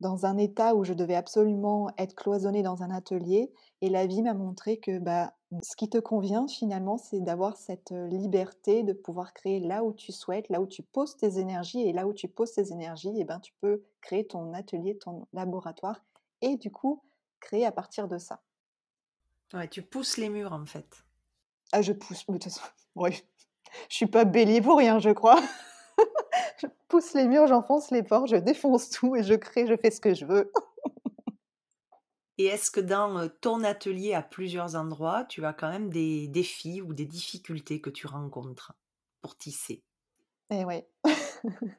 [0.00, 3.52] dans un état où je devais absolument être cloisonnée dans un atelier.
[3.80, 5.32] Et la vie m'a montré que bah,
[5.62, 10.12] ce qui te convient finalement, c'est d'avoir cette liberté de pouvoir créer là où tu
[10.12, 11.80] souhaites, là où tu poses tes énergies.
[11.80, 14.98] Et là où tu poses tes énergies, et eh ben, tu peux créer ton atelier,
[14.98, 16.04] ton laboratoire.
[16.42, 17.02] Et du coup,
[17.40, 18.40] créer à partir de ça.
[19.54, 21.04] Ouais, tu pousses les murs en fait.
[21.72, 22.26] Ah, je pousse.
[22.26, 22.62] De toute façon,
[22.94, 23.22] oui.
[23.88, 25.40] Je suis pas bélier pour rien, je crois
[26.58, 29.90] je pousse les murs, j'enfonce les portes, je défonce tout et je crée, je fais
[29.90, 30.52] ce que je veux.
[32.38, 36.80] Et est-ce que dans ton atelier à plusieurs endroits, tu as quand même des défis
[36.80, 38.74] ou des difficultés que tu rencontres
[39.20, 39.82] pour tisser?
[40.50, 40.84] Eh oui.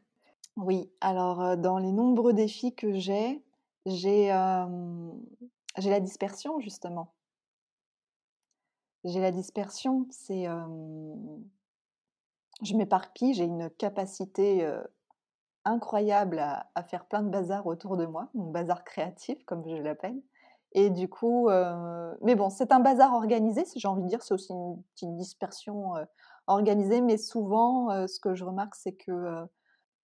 [0.57, 3.41] oui, alors dans les nombreux défis que j'ai,
[3.85, 7.13] j'ai la dispersion justement.
[9.05, 10.45] J'ai la dispersion, c'est
[12.61, 14.69] je m'éparpille, j'ai une capacité
[15.63, 20.21] incroyable à, faire plein de bazar autour de moi, mon bazar créatif comme je l'appelle.
[20.73, 21.49] Et du coup,
[22.21, 25.15] mais bon, c'est un bazar organisé, si j'ai envie de dire, c'est aussi une petite
[25.15, 25.93] dispersion
[26.47, 29.47] organisée, mais souvent, ce que je remarque, c'est que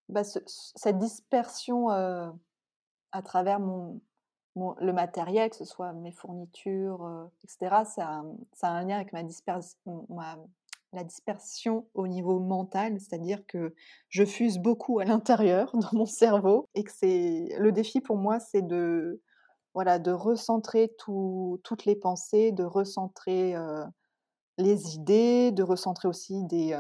[0.10, 8.24] bah, cette dispersion à travers le matériel, que ce soit mes fournitures, etc., ça,
[8.62, 10.08] a un lien avec ma, dispersion,
[10.96, 13.76] la dispersion au niveau mental, c'est-à-dire que
[14.10, 16.92] je fuse beaucoup à l'intérieur dans mon cerveau et que
[17.60, 19.22] le défi pour moi, c'est de
[19.76, 23.56] voilà de recentrer toutes les pensées, de recentrer
[24.58, 26.76] les idées, de recentrer aussi des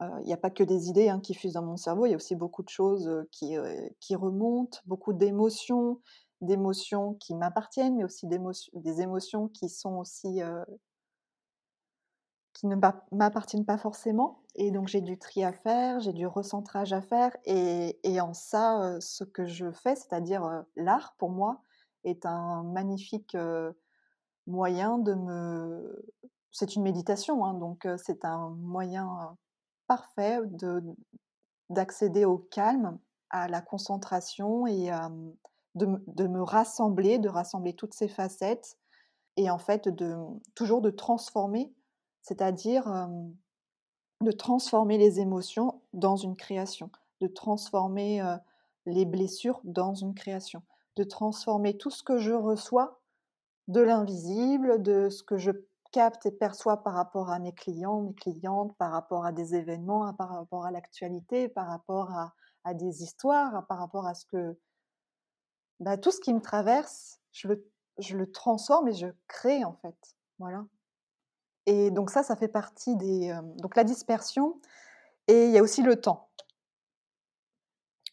[0.00, 2.12] il n'y a pas que des idées hein, qui fusent dans mon cerveau, il y
[2.12, 3.56] a aussi beaucoup de choses qui,
[3.98, 6.00] qui remontent, beaucoup d'émotions,
[6.40, 10.40] d'émotions qui m'appartiennent, mais aussi des émotions qui sont aussi
[12.58, 12.74] qui ne
[13.12, 14.42] m'appartiennent pas forcément.
[14.56, 17.30] Et donc j'ai du tri à faire, j'ai du recentrage à faire.
[17.44, 21.62] Et, en ça, ce que je fais, c'est-à-dire l'art, pour moi,
[22.02, 23.36] est un magnifique
[24.48, 26.04] moyen de me...
[26.50, 29.36] C'est une méditation, hein, donc c'est un moyen
[29.86, 30.82] parfait de,
[31.70, 32.98] d'accéder au calme,
[33.30, 34.90] à la concentration et
[35.76, 38.76] de, de, me rassembler, de rassembler toutes ces facettes
[39.36, 40.16] et en fait de
[40.56, 41.72] toujours de transformer
[42.28, 43.08] c'est-à-dire
[44.20, 46.90] de transformer les émotions dans une création,
[47.22, 48.22] de transformer
[48.84, 50.62] les blessures dans une création,
[50.96, 53.00] de transformer tout ce que je reçois
[53.68, 55.52] de l'invisible, de ce que je
[55.90, 60.12] capte et perçois par rapport à mes clients, mes clientes, par rapport à des événements,
[60.12, 64.58] par rapport à l'actualité, par rapport à, des histoires, par rapport à ce que...
[65.80, 69.72] Bah, tout ce qui me traverse, je le, je le transforme et je crée en
[69.72, 69.96] fait.
[70.38, 70.66] Voilà.
[71.68, 73.38] Et donc ça, ça fait partie des...
[73.58, 74.58] donc la dispersion.
[75.28, 76.30] Et il y a aussi le temps.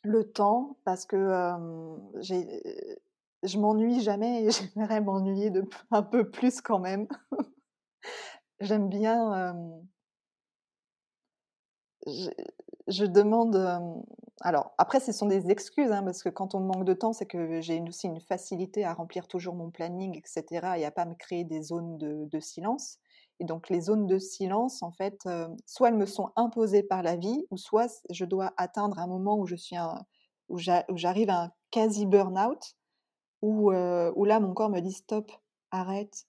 [0.03, 1.15] Le temps, parce que
[2.21, 5.53] je m'ennuie jamais et j'aimerais m'ennuyer
[5.89, 7.07] un peu plus quand même.
[8.59, 9.55] J'aime bien...
[12.07, 13.55] je, demande...
[14.41, 17.25] alors, après, ce sont des excuses, hein, parce que quand on manque de temps, c'est
[17.25, 21.15] que j'ai aussi une facilité à remplir toujours mon planning, etc., et à pas me
[21.15, 22.99] créer des zones de silence.
[23.39, 25.27] Et donc les zones de silence, en fait,
[25.65, 29.37] soit elles me sont imposées par la vie, ou soit je dois atteindre un moment
[29.37, 29.75] où je suis
[30.47, 32.75] où j'arrive à un quasi burn-out,
[33.41, 35.31] où, où, là mon corps me dit stop,
[35.71, 36.27] arrête,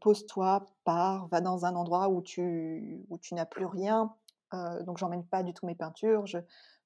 [0.00, 4.14] pose-toi, pars, va dans un endroit où tu, où tu n'as plus rien.
[4.52, 6.38] donc j'emmène pas du tout mes peintures, je,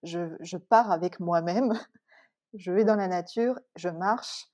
[0.03, 1.73] je, je pars avec moi-même,
[2.55, 4.47] je vais dans la nature, je marche,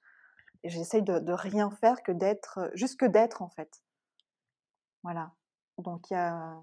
[0.65, 3.83] j'essaye de, de rien faire que d'être, juste que d'être en fait.
[5.03, 5.33] Voilà.
[5.79, 6.61] Donc il y a,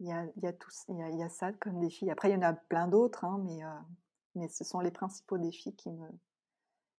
[0.00, 2.10] y y a, y y a ça comme défi.
[2.10, 3.60] Après, il y en a plein d'autres, hein, mais,
[4.34, 6.08] mais ce sont les principaux défis qui me,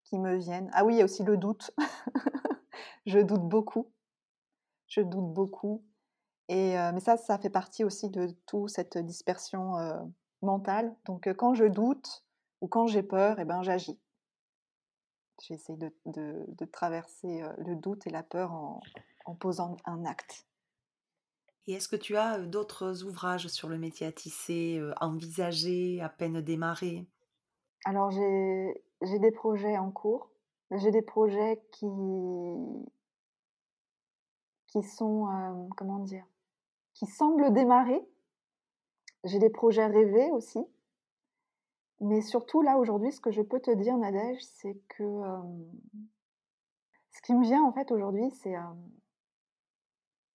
[0.05, 0.71] qui me viennent.
[0.75, 1.73] Ah oui, il y a aussi le doute.
[3.07, 3.91] je doute beaucoup.
[4.87, 5.85] Je doute beaucoup.
[6.49, 9.77] Et, mais ça, ça fait partie aussi de toute cette dispersion
[10.43, 10.95] mentale.
[11.07, 12.25] Donc quand je doute
[12.61, 13.99] ou quand j'ai peur, eh ben, j'agis.
[15.43, 18.81] J'essaie de, de, de, traverser le doute et la peur en,
[19.25, 20.47] en posant un acte.
[21.67, 26.43] Et est-ce que tu as d'autres ouvrages sur le métier à tisser envisagés, à peine
[26.43, 27.07] démarrés
[27.87, 30.31] Alors j'ai des projets en cours.
[30.71, 31.87] J'ai des projets qui,
[34.67, 36.27] qui sont, comment dire,
[36.95, 38.01] qui semblent démarrer.
[39.25, 40.61] J'ai des projets rêvés aussi.
[42.01, 45.05] Mais surtout, là, aujourd'hui, ce que je peux te dire, Nadège, c'est que
[47.11, 48.55] ce qui me vient, en fait, aujourd'hui, c'est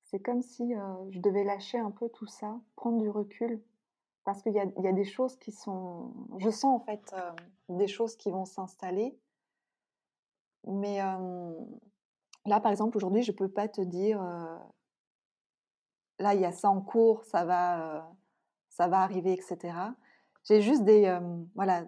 [0.10, 0.74] c'est comme si
[1.12, 3.62] je devais lâcher un peu tout ça, prendre du recul.
[4.24, 6.14] Parce qu'il y, y a, des choses qui sont.
[6.38, 7.16] Je sens, en fait,
[7.70, 9.18] des choses qui vont s'installer.
[10.68, 10.98] Mais
[12.46, 14.22] là, par exemple, aujourd'hui, je ne peux pas te dire
[16.20, 18.12] là, il y a ça en cours, ça va,
[18.70, 19.74] ça va arriver, etc.
[20.44, 21.18] J'ai juste des,
[21.56, 21.86] voilà,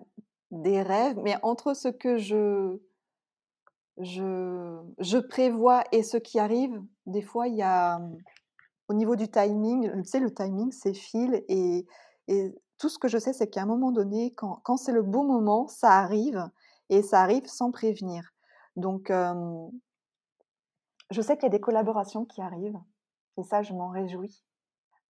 [0.52, 2.80] des rêves, mais entre ce que je,
[3.98, 8.02] je, prévois et ce qui arrive, des fois, il y a,
[8.88, 11.86] au niveau du timing, tu sais, le timing, c'est fil, et,
[12.28, 15.04] et tout ce que je sais, c'est qu'à un moment donné, quand, quand c'est le
[15.04, 16.50] bon moment, ça arrive,
[16.90, 18.34] et ça arrive sans prévenir.
[18.76, 19.12] Donc,
[21.12, 22.80] je sais qu'il y a des collaborations qui arrivent,
[23.38, 24.44] et ça, je m'en réjouis.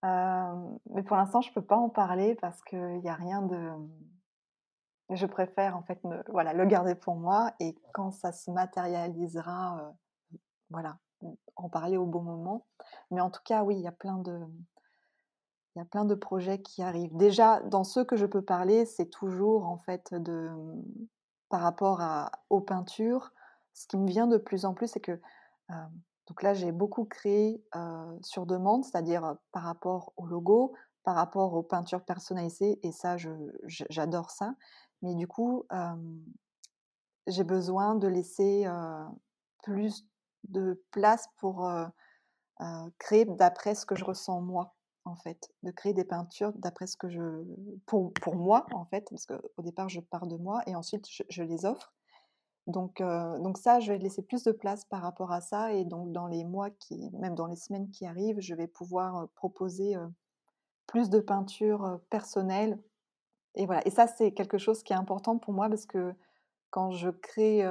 [0.03, 3.71] mais pour l'instant, je ne peux pas en parler parce qu'il n'y a rien de.
[5.11, 5.99] Je préfère en fait
[6.29, 9.93] voilà, le garder pour moi et quand ça se matérialisera,
[10.69, 10.97] voilà,
[11.55, 12.65] en parler au bon moment.
[13.11, 14.39] Mais en tout cas, oui, il y a plein de,
[15.75, 17.15] il y a plein de projets qui arrivent.
[17.15, 20.49] Déjà, dans ceux que je peux parler, c'est toujours en fait de,
[21.49, 23.31] par rapport à, aux peintures.
[23.73, 25.19] Ce qui me vient de plus en plus, c'est que
[26.27, 27.61] donc là, j'ai beaucoup créé
[28.21, 33.17] sur demande, c'est-à-dire par rapport au logo, par rapport aux peintures personnalisées, et ça,
[33.67, 34.53] j'adore ça.
[35.01, 35.65] Mais du coup,
[37.27, 38.67] j'ai besoin de laisser
[39.63, 40.05] plus
[40.47, 41.69] de place pour
[42.99, 44.75] créer d'après ce que je ressens moi,
[45.05, 47.43] en fait, de créer des peintures d'après ce que je,
[47.85, 51.43] pour, pour moi, en fait, parce qu'au départ, je pars de moi et ensuite, je
[51.43, 51.93] les offre.
[52.67, 55.73] Donc, donc ça, je vais laisser plus de place par rapport à ça.
[55.73, 59.27] Et donc, dans les mois qui, même dans les semaines qui arrivent, je vais pouvoir
[59.29, 59.95] proposer
[60.85, 62.79] plus de peintures personnelles.
[63.55, 63.85] Et voilà.
[63.85, 66.13] Et ça, c'est quelque chose qui est important pour moi parce que
[66.69, 67.63] quand je crée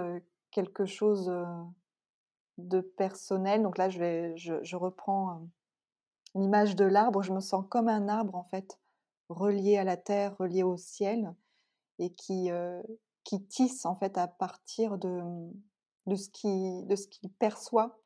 [0.51, 1.33] quelque chose
[2.59, 5.41] de personnel, donc là, je, vais, je, reprends
[6.35, 8.79] l'image de l'arbre, je me sens comme un arbre, en fait,
[9.31, 11.35] relié à la terre, relié au ciel,
[11.99, 12.51] et qui,
[13.25, 15.23] qui tisse en fait à partir de,
[16.33, 17.99] qu'il de ce qu'il perçoit.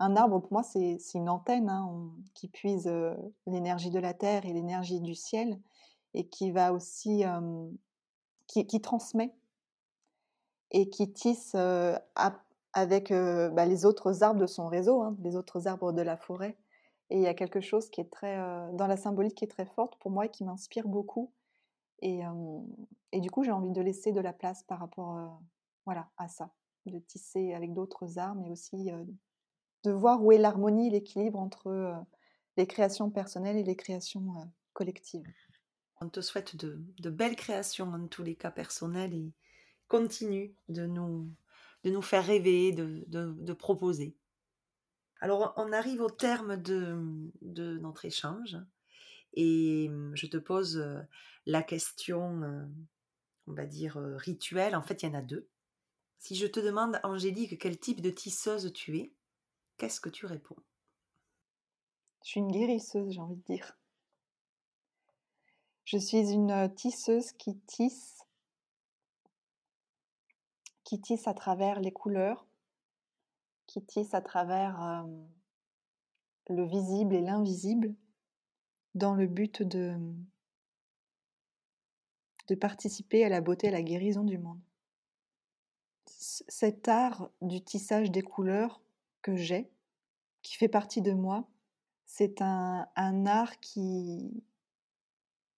[0.00, 2.92] Un arbre, pour moi, c'est une antenne hein, qui puise
[3.46, 5.60] l'énergie de la terre et l'énergie du ciel
[6.14, 7.24] et qui va aussi
[8.46, 9.34] qui, transmet
[10.70, 11.54] et qui tisse
[12.72, 16.56] avec bah, les autres arbres de son réseau, hein, les autres arbres de la forêt.
[17.10, 18.36] Et il y a quelque chose qui est très
[18.72, 21.30] dans la symbolique qui est très forte pour moi et qui m'inspire beaucoup
[22.02, 25.40] et, du coup, j'ai envie de laisser de la place par rapport
[25.86, 26.50] voilà, à ça,
[26.86, 28.90] de tisser avec d'autres arts, mais aussi
[29.84, 31.94] de voir où est l'harmonie, l'équilibre entre
[32.56, 34.34] les créations personnelles et les créations
[34.74, 35.26] collectives.
[36.04, 39.32] On te souhaite de, belles créations en tous les cas personnels et
[39.88, 41.30] continue de nous,
[41.82, 44.14] de nous faire rêver, de, de, proposer.
[45.20, 48.58] Alors, on arrive au terme de, notre échange
[49.32, 50.84] et je te pose
[51.46, 52.68] la question,
[53.46, 54.76] on va dire, rituelle.
[54.76, 55.48] En fait, il y en a deux.
[56.18, 59.12] Si je te demande, Angélique, quel type de tisseuse tu es,
[59.78, 60.56] qu'est-ce que tu réponds?
[62.24, 63.78] Je suis une guérisseuse, j'ai envie de dire.
[65.84, 68.24] Je suis une tisseuse qui tisse,
[70.82, 72.46] qui tisse à travers les couleurs,
[73.66, 75.06] qui tisse à travers
[76.48, 77.94] le visible et l'invisible,
[78.94, 79.98] dans le but de,
[82.48, 84.60] de participer à la beauté et à la guérison du monde.
[86.06, 88.80] Cet art du tissage des couleurs
[89.22, 89.70] que j'ai,
[90.42, 91.48] qui fait partie de moi,
[92.06, 92.86] c'est un,
[93.26, 94.44] art qui,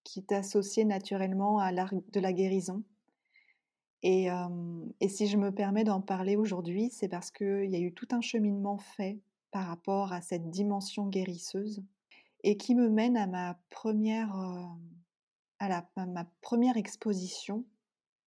[0.06, 2.84] qui est associé naturellement à l'art de la guérison.
[4.04, 4.28] Et,
[5.08, 8.20] si je me permets d'en parler aujourd'hui, c'est parce qu'il y a eu tout un
[8.20, 9.18] cheminement fait
[9.50, 11.82] par rapport à cette dimension guérisseuse
[12.44, 14.32] et qui me mène à ma première,
[15.58, 17.64] à, la, ma première exposition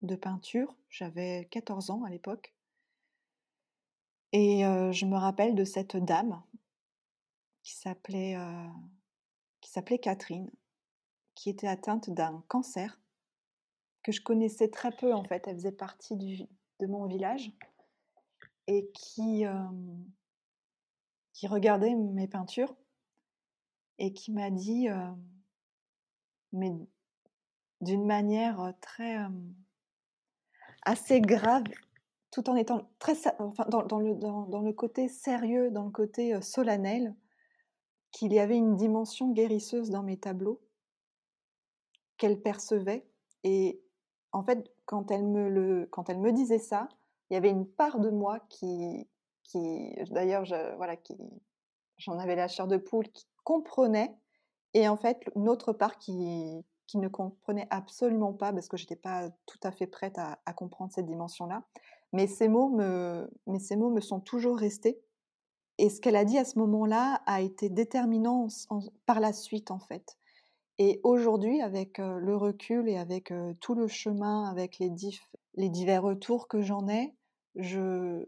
[0.01, 0.75] de peinture.
[0.89, 2.53] J'avais 14 ans à l'époque.
[4.33, 6.43] Et je me rappelle de cette dame
[7.63, 8.37] qui s'appelait
[9.61, 10.49] qui s'appelait Catherine,
[11.39, 12.99] qui était atteinte d'un cancer
[14.03, 15.47] que je connaissais très peu en fait.
[15.47, 16.43] Elle faisait partie du,
[16.79, 17.49] de mon village
[18.67, 19.45] et qui
[21.31, 22.75] qui regardait mes peintures
[23.99, 24.89] et qui m'a dit,
[26.51, 26.73] mais
[27.79, 29.17] d'une manière très
[30.81, 31.63] assez grave,
[32.31, 37.15] tout en étant très, enfin, dans, le, dans, le côté sérieux, dans le côté solennel,
[38.11, 40.61] qu'il y avait une dimension guérisseuse dans mes tableaux
[42.19, 43.07] qu'elle percevait.
[43.43, 43.81] Et
[44.31, 46.87] en fait, quand elle me, le, quand elle me disait ça,
[47.29, 49.07] il y avait une part de moi qui,
[49.43, 50.45] qui d'ailleurs,
[50.77, 51.15] voilà, qui,
[51.97, 54.15] j'en avais la chair de poule, qui comprenait,
[54.75, 58.83] et en fait, une autre part qui, qui ne comprenait absolument pas, parce que je
[58.83, 61.63] n'étais pas tout à fait prête à, comprendre cette dimension-là.
[62.13, 64.99] Mais ces mots me, mais ces mots me sont toujours restés.
[65.77, 68.47] Et ce qu'elle a dit à ce moment-là a été déterminant
[69.05, 70.18] par la suite, en fait.
[70.79, 74.89] Et aujourd'hui, avec le recul et avec tout le chemin, avec les,
[75.69, 77.13] divers retours que j'en ai,
[77.55, 78.25] je,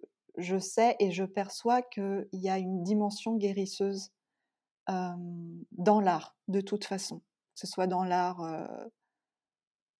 [0.60, 4.12] sais et je perçois qu'il y a une dimension guérisseuse
[4.88, 7.20] dans l'art, de toute façon.
[7.20, 8.46] Que ce soit dans l'art,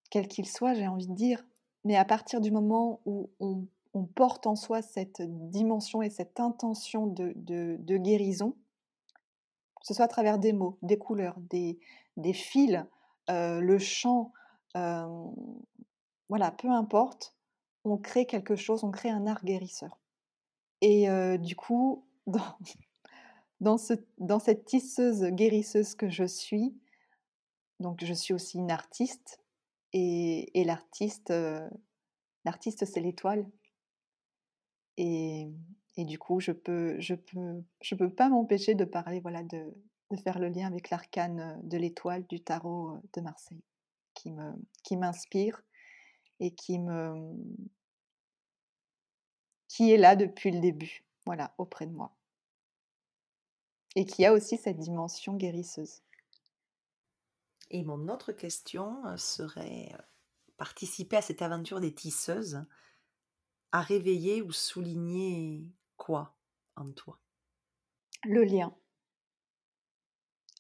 [0.10, 1.44] quel qu'il soit, j'ai envie de dire.
[1.86, 3.66] Mais à partir du moment où on,
[4.16, 8.56] porte en soi cette dimension et cette intention de, guérison,
[9.82, 11.80] que ce soit à travers des mots, des couleurs, des,
[12.34, 12.86] fils,
[13.28, 14.32] le chant,
[14.74, 17.36] voilà, peu importe,
[17.84, 20.00] on crée quelque chose, on crée un art guérisseur.
[20.82, 21.08] Et
[21.40, 22.06] du coup,
[23.60, 26.76] dans cette tisseuse guérisseuse que je suis,
[27.80, 29.42] donc je suis aussi une artiste,
[29.94, 31.34] et, et l'artiste,
[32.46, 33.46] l'artiste c'est l'étoile.
[34.98, 35.50] Et,
[35.98, 39.74] et, du coup, je peux, je peux, je peux pas m'empêcher de parler, voilà, de,
[40.24, 43.64] faire le lien avec l'arcane de l'étoile du tarot de Marseille,
[44.14, 44.52] qui me,
[44.84, 45.62] qui m'inspire
[46.40, 47.34] et qui me,
[49.68, 52.14] qui est là depuis le début, voilà, auprès de moi.
[53.96, 56.02] Et qui a aussi cette dimension guérisseuse.
[57.70, 60.02] Et mon autre question euh, serait euh,
[60.58, 62.66] participer à cette aventure des tisseuses,
[63.72, 65.72] à réveiller ou souligner
[66.02, 66.36] quoi
[66.78, 67.20] en toi?
[68.24, 68.76] Le lien.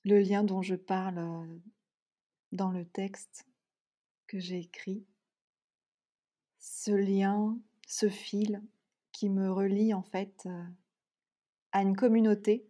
[0.06, 1.60] Le lien dont je parle euh,
[2.52, 3.48] dans le texte
[4.28, 5.04] que j'ai écrit.
[6.60, 8.62] Ce lien, ce fil
[9.12, 10.48] qui me relie en fait
[11.72, 12.68] à une communauté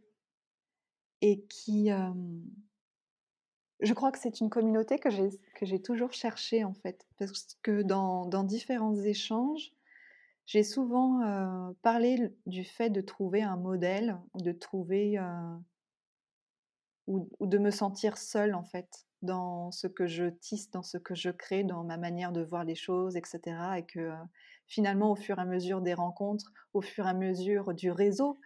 [1.20, 1.90] et qui,
[3.82, 7.58] je crois que c'est une communauté que j'ai, que j'ai toujours cherchée en fait, parce
[7.62, 9.74] que dans, dans différents échanges,
[10.52, 11.22] j'ai souvent
[11.82, 15.18] parlé du fait de trouver un modèle, de trouver
[17.08, 20.98] ou, ou, de me sentir seule en fait dans ce que je tisse, dans ce
[20.98, 23.40] que je crée, dans ma manière de voir les choses, etc.
[23.78, 24.12] Et que
[24.68, 28.38] finalement, au fur et à mesure des rencontres, au fur et à mesure du réseau,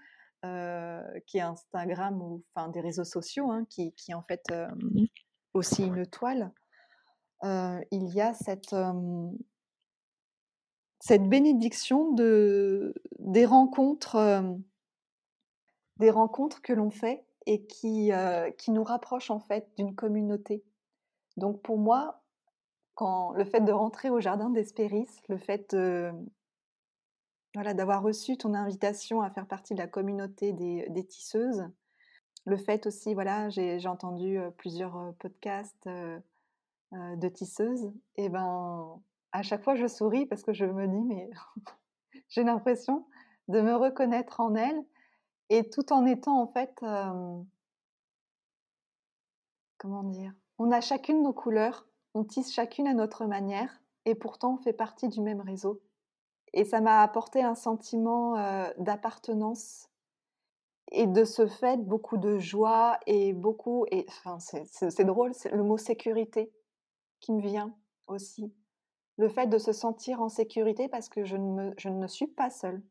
[0.44, 5.06] qui est Instagram ou enfin des réseaux sociaux, hein, qui, qui, en fait mmh
[5.56, 6.52] aussi une toile,
[7.42, 8.76] il y a cette,
[11.06, 14.18] cette bénédiction de, des rencontres,
[15.98, 18.10] des rencontres que l'on fait et qui,
[18.58, 20.64] qui nous rapprochent en fait d'une communauté.
[21.38, 22.24] Donc pour moi,
[22.96, 25.76] quand le fait de rentrer au jardin d'Espéris, le fait
[27.54, 31.68] d'avoir reçu ton invitation à faire partie de la communauté des, tisseuses,
[32.46, 39.00] le fait aussi, voilà, j'ai entendu plusieurs podcasts de tisseuses, et ben
[39.36, 41.30] à chaque fois je souris parce que je me dis mais
[42.30, 43.06] j'ai l'impression
[43.48, 44.84] de me reconnaître en elles
[45.50, 46.74] et tout en étant en fait
[49.78, 54.54] comment dire on a chacune nos couleurs on tisse chacune à notre manière et pourtant
[54.54, 55.82] on fait partie du même réseau.
[56.54, 58.36] Et ça m'a apporté un sentiment
[58.78, 59.90] d'appartenance
[60.92, 65.64] et de ce fait beaucoup de joie et beaucoup, et enfin c'est drôle, c'est le
[65.64, 66.54] mot sécurité
[67.20, 67.76] qui me vient
[68.08, 68.54] aussi.
[69.18, 72.50] Le fait de se sentir en sécurité parce que je ne, je ne suis pas
[72.50, 72.82] seule.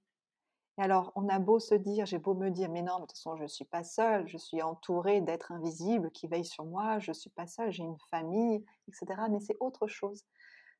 [0.78, 3.12] Et alors, on a beau se dire, j'ai beau me dire, mais non, de toute
[3.12, 6.98] façon, je ne suis pas seule, je suis entourée d'êtres invisibles qui veillent sur moi,
[6.98, 9.22] je ne suis pas seule, j'ai une famille, etc.
[9.30, 10.24] Mais c'est autre chose.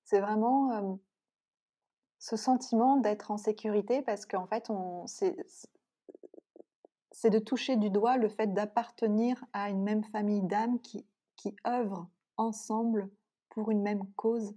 [0.02, 0.98] C'est vraiment
[2.18, 4.70] ce sentiment d'être en sécurité parce qu'en fait,
[7.12, 11.54] c'est de toucher du doigt le fait d'appartenir à une même famille d'âmes qui, qui
[11.66, 13.08] œuvrent ensemble
[13.50, 14.54] pour une même cause.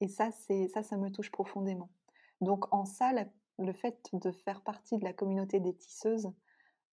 [0.00, 1.90] Et ça, ça, ça me touche profondément.
[2.40, 3.12] Donc en ça,
[3.58, 6.30] le fait de faire partie de la communauté des tisseuses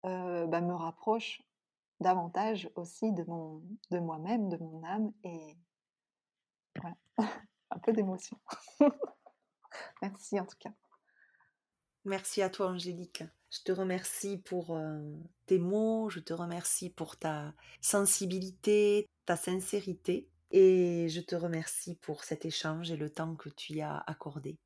[0.04, 1.42] bah, me rapproche
[2.00, 5.58] davantage aussi de, mon, de moi-même, de mon âme et
[6.76, 6.96] voilà,
[7.72, 8.38] un peu d'émotion.
[10.02, 10.72] Merci en tout cas.
[12.06, 13.24] Merci à toi Angélique.
[13.50, 14.78] Je te remercie pour
[15.46, 22.24] tes mots, je te remercie pour ta sensibilité, ta sincérité et je te remercie pour
[22.24, 24.58] cet échange et le temps que tu y as accordé.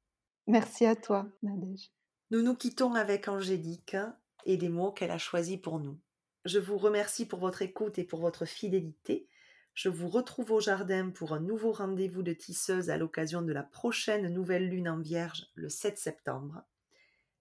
[0.48, 1.92] Merci à toi, Nadège.
[2.32, 3.98] Nous nous quittons avec Angélique
[4.46, 6.00] et les mots qu'elle a choisis pour nous.
[6.46, 9.28] Je vous remercie pour votre écoute et pour votre fidélité.
[9.74, 13.64] Je vous retrouve au jardin pour un nouveau rendez-vous de tisseuse à l'occasion de la
[13.64, 16.64] prochaine nouvelle lune en vierge le 7 septembre.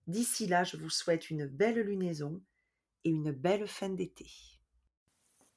[0.07, 2.41] D'ici là, je vous souhaite une belle lunaison
[3.05, 4.27] et une belle fin d'été.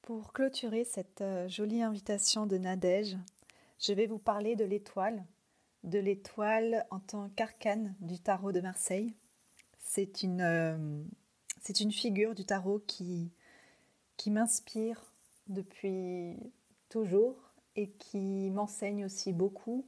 [0.04, 3.16] Pour clôturer cette euh, jolie invitation de Nadège,
[3.80, 5.24] je vais vous parler de l'étoile,
[5.82, 9.14] de l'étoile en tant qu'arcane du tarot de Marseille.
[9.78, 11.04] C'est une, euh,
[11.90, 13.32] figure du tarot qui,
[14.18, 15.10] qui m'inspire
[15.48, 16.36] depuis
[16.90, 19.86] toujours et qui m'enseigne aussi beaucoup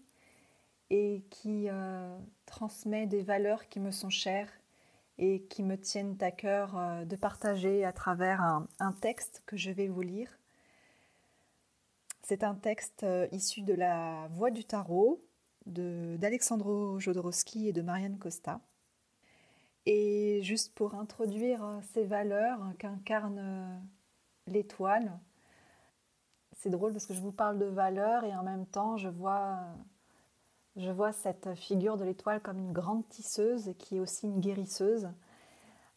[0.88, 4.50] et qui euh, transmet des valeurs qui me sont chères
[5.18, 9.70] et qui me tiennent à cœur euh, de partager à travers un, texte que je
[9.70, 10.38] vais vous lire.
[12.22, 15.22] C'est un texte euh, issu de la Voix du Tarot
[15.66, 18.60] d'Alexandro Jodorowsky et de Marianne Costa.
[19.84, 23.82] Et juste pour introduire ces valeurs qu'incarne
[24.46, 25.18] l'étoile,
[26.56, 29.58] c'est drôle parce que je vous parle de valeurs et en même temps je vois
[30.76, 35.08] je vois cette figure de l'étoile comme une grande tisseuse qui est aussi une guérisseuse.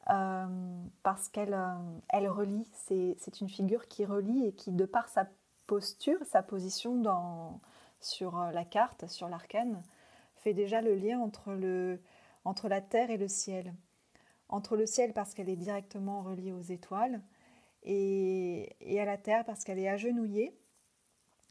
[0.10, 0.48] Euh,
[1.04, 1.76] parce qu'elle euh,
[2.08, 5.28] elle relie, c'est une figure qui relie et qui, de par sa
[5.68, 7.60] posture, sa position dans,
[8.00, 9.84] sur euh, la carte, sur l'arcane,
[10.38, 12.02] fait déjà le lien entre, le,
[12.44, 13.74] entre la terre et le ciel.
[14.48, 17.22] Entre le ciel parce qu'elle est directement reliée aux étoiles
[17.84, 20.58] et, et à la terre parce qu'elle est agenouillée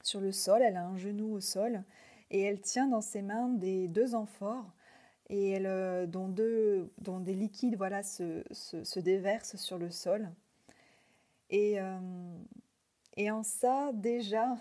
[0.02, 1.84] sur le sol, elle a un genou au sol
[2.30, 4.70] et elle tient dans ses mains des deux amphores
[5.28, 10.30] et euh, dont, deux, dont des liquides voilà, se, se, déversent sur le sol.
[11.50, 11.98] Et, euh,
[13.16, 14.56] et en ça, déjà,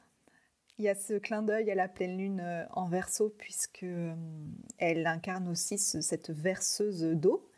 [0.78, 3.86] il y a ce clin d'œil à la pleine lune euh, en verso, puisque
[4.78, 7.48] elle incarne aussi cette verseuse d'eau,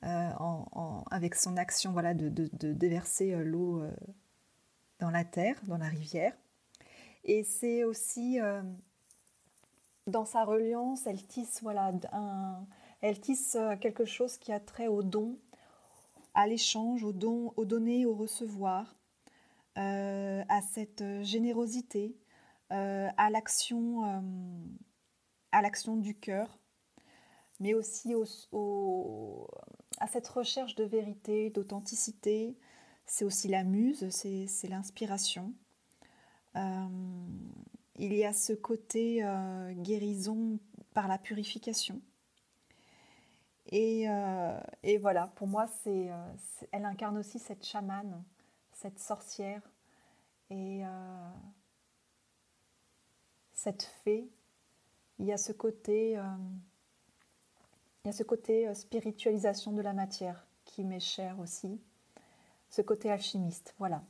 [0.00, 3.82] avec son action voilà, de, de déverser l'eau
[5.00, 6.36] dans la terre, dans la rivière.
[7.24, 8.62] Et c'est aussi euh,
[10.06, 11.92] dans sa reliance, elle tisse, voilà,
[13.00, 15.38] elle tisse euh, quelque chose qui a trait au don,
[16.34, 18.96] à l'échange, au don, au donner, au recevoir,
[19.76, 22.16] euh, à cette générosité,
[22.70, 24.22] à l'action,
[25.52, 26.58] à l'action du cœur,
[27.60, 28.12] mais aussi
[29.98, 32.58] à cette recherche de vérité, d'authenticité.
[33.06, 35.54] C'est aussi la muse, c'est l'inspiration.
[36.56, 36.86] Euh,
[37.96, 40.58] il y a ce côté euh, guérison
[40.94, 42.00] par la purification.
[43.70, 44.58] Et, euh,
[45.00, 46.10] voilà, pour moi, c'est,
[46.72, 48.24] elle incarne aussi cette chamane,
[48.72, 49.62] cette sorcière
[50.48, 50.82] et
[53.52, 54.30] cette fée.
[55.18, 60.84] Il y a ce côté, il y a ce côté spiritualisation de la matière qui
[60.84, 61.78] m'est cher aussi,
[62.70, 64.02] ce côté alchimiste, voilà,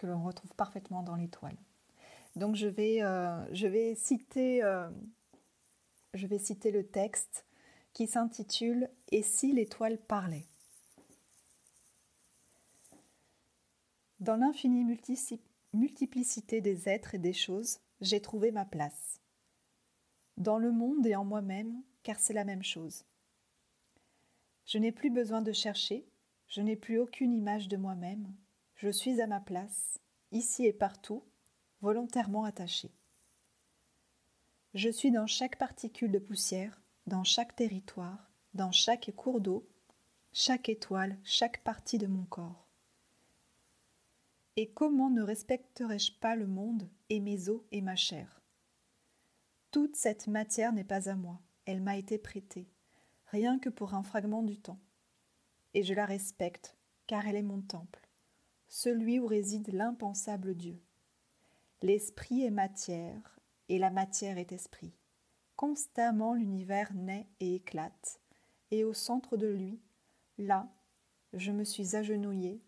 [0.00, 1.58] que l'on retrouve parfaitement dans l'étoile.
[2.34, 4.88] Donc je vais, euh, citer, euh,
[6.14, 7.44] je vais citer le texte
[7.92, 10.46] qui s'intitule Et si l'étoile parlait?
[14.20, 14.86] Dans l'infinie
[15.74, 19.20] multiplicité des êtres et des choses, j'ai trouvé ma place.
[20.38, 23.04] Dans le monde et en moi-même, car c'est la même chose.
[24.64, 26.06] Je n'ai plus besoin de chercher,
[26.48, 28.32] je n'ai plus aucune image de moi-même,
[28.80, 29.98] je suis à ma place,
[30.32, 31.22] ici et partout,
[31.82, 32.90] volontairement attaché.
[34.72, 39.68] Je suis dans chaque particule de poussière, dans chaque territoire, dans chaque cours d'eau,
[40.32, 42.66] chaque étoile, chaque partie de mon corps.
[44.56, 48.40] Et comment ne respecterais-je pas le monde et mes os et ma chair?
[49.72, 52.66] Toute cette matière n'est pas à moi, elle m'a été prêtée,
[53.26, 54.80] rien que pour un fragment du temps.
[55.74, 57.99] Et je la respecte, car elle est mon temple,
[58.70, 60.80] celui où réside l'impensable Dieu.
[61.82, 64.94] L'esprit est matière et la matière est esprit.
[65.56, 68.20] Constamment l'univers naît et éclate,
[68.70, 69.80] et au centre de lui,
[70.38, 70.72] là,
[71.34, 72.62] je me suis agenouillé,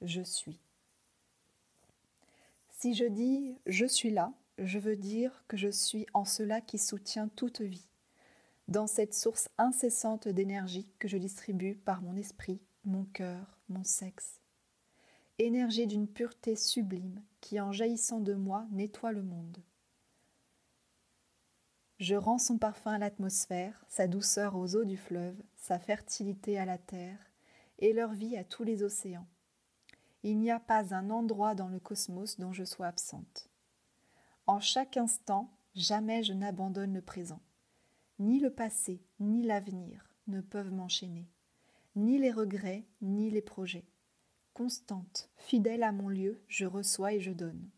[0.00, 0.60] je suis.
[2.70, 6.78] Si je dis je suis là, je veux dire que je suis en cela qui
[6.78, 7.88] soutient toute vie,
[8.68, 14.39] dans cette source incessante d'énergie que je distribue par mon esprit, mon cœur, mon sexe
[15.44, 19.62] énergie d'une pureté sublime qui, en jaillissant de moi, nettoie le monde.
[21.98, 26.64] Je rends son parfum à l'atmosphère, sa douceur aux eaux du fleuve, sa fertilité à
[26.64, 27.18] la terre,
[27.78, 29.26] et leur vie à tous les océans.
[30.22, 33.48] Il n'y a pas un endroit dans le cosmos dont je sois absente.
[34.46, 37.40] En chaque instant, jamais je n'abandonne le présent.
[38.18, 41.30] Ni le passé, ni l'avenir ne peuvent m'enchaîner,
[41.96, 43.86] ni les regrets, ni les projets
[44.60, 47.70] constante, fidèle à mon lieu, je reçois et je donne.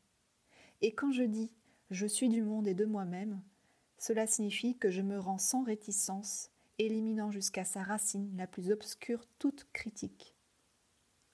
[0.81, 1.53] Et quand je dis
[1.93, 3.41] je suis du monde et de moi-même,
[3.99, 9.25] cela signifie que je me rends sans réticence, éliminant jusqu'à sa racine la plus obscure
[9.39, 10.35] toute critique.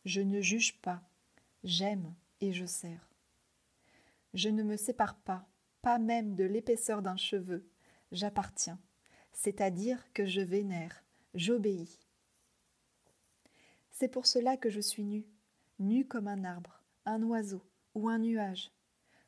[0.04, 1.00] Je ne juge pas,
[1.64, 3.08] j'aime et je sers.
[4.34, 5.48] Je ne me sépare pas,
[5.80, 7.66] pas même de l'épaisseur d'un cheveu,
[8.12, 8.78] j'appartiens,
[9.32, 12.00] c'est-à-dire que je vénère, j'obéis.
[13.90, 15.24] C'est pour cela que je suis nu,
[15.78, 17.62] nu comme un arbre, un oiseau
[17.94, 18.70] ou un nuage.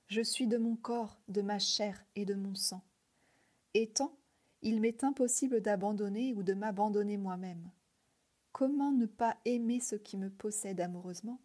[0.07, 2.83] Je suis de mon corps, de ma chair et de mon sang.
[3.75, 4.19] Étant,
[4.63, 7.71] il m'est impossible d'abandonner ou de m'abandonner moi-même.
[8.53, 11.41] Comment ne pas aimer ce qui me possède amoureusement?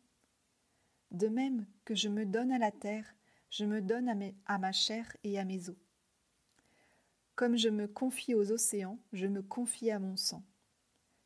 [1.12, 3.16] De même que je me donne à la terre,
[3.52, 4.16] je me donne à,
[4.54, 5.78] à ma chair et à mes os.
[7.36, 10.44] Comme je me confie aux océans, je me confie à mon sang.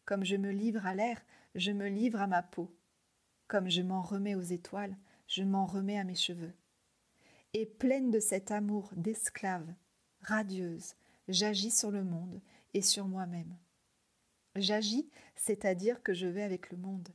[0.05, 1.21] Comme je me livre à l'air,
[1.55, 2.75] je me livre à ma peau.
[3.49, 4.95] Comme je m'en remets aux étoiles,
[5.27, 6.53] je m'en remets à mes cheveux.
[7.55, 9.73] Et pleine de cet amour d'esclave,
[10.21, 10.93] radieuse,
[11.27, 12.41] j'agis sur le monde
[12.75, 13.57] et sur moi-même.
[14.55, 17.09] J'agis, c'est-à-dire que je vais avec le monde,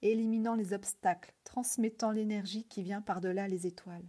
[0.00, 4.08] éliminant les obstacles, transmettant l'énergie qui vient par-delà les étoiles.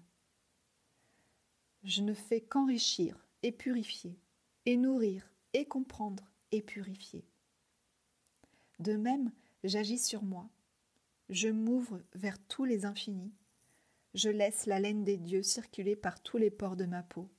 [1.83, 4.19] Je ne fais qu'enrichir et purifier,
[4.67, 7.25] et nourrir et comprendre et purifier.
[8.77, 9.31] De même,
[9.63, 10.47] j'agis sur moi.
[11.31, 13.33] Je m'ouvre vers tous les infinis.
[14.13, 17.29] Je laisse la laine des dieux circuler par tous les pores de ma peau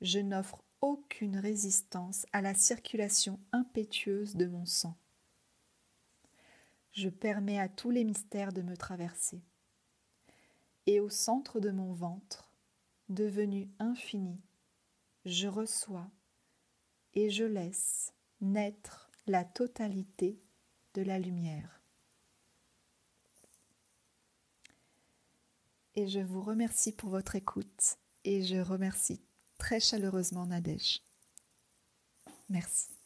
[0.00, 4.96] je n'offre aucune résistance à la circulation impétueuse de mon sang.
[6.92, 9.42] Je permets à tous les mystères de me traverser.
[10.86, 12.50] Et au centre de mon ventre,
[13.08, 14.40] devenu infini,
[15.24, 16.10] je reçois
[17.14, 20.40] et je laisse naître la totalité
[20.94, 21.77] de la lumière.
[25.98, 29.20] Et je vous remercie pour votre écoute et je remercie
[29.58, 31.02] très chaleureusement Nadège.
[32.48, 32.97] Merci.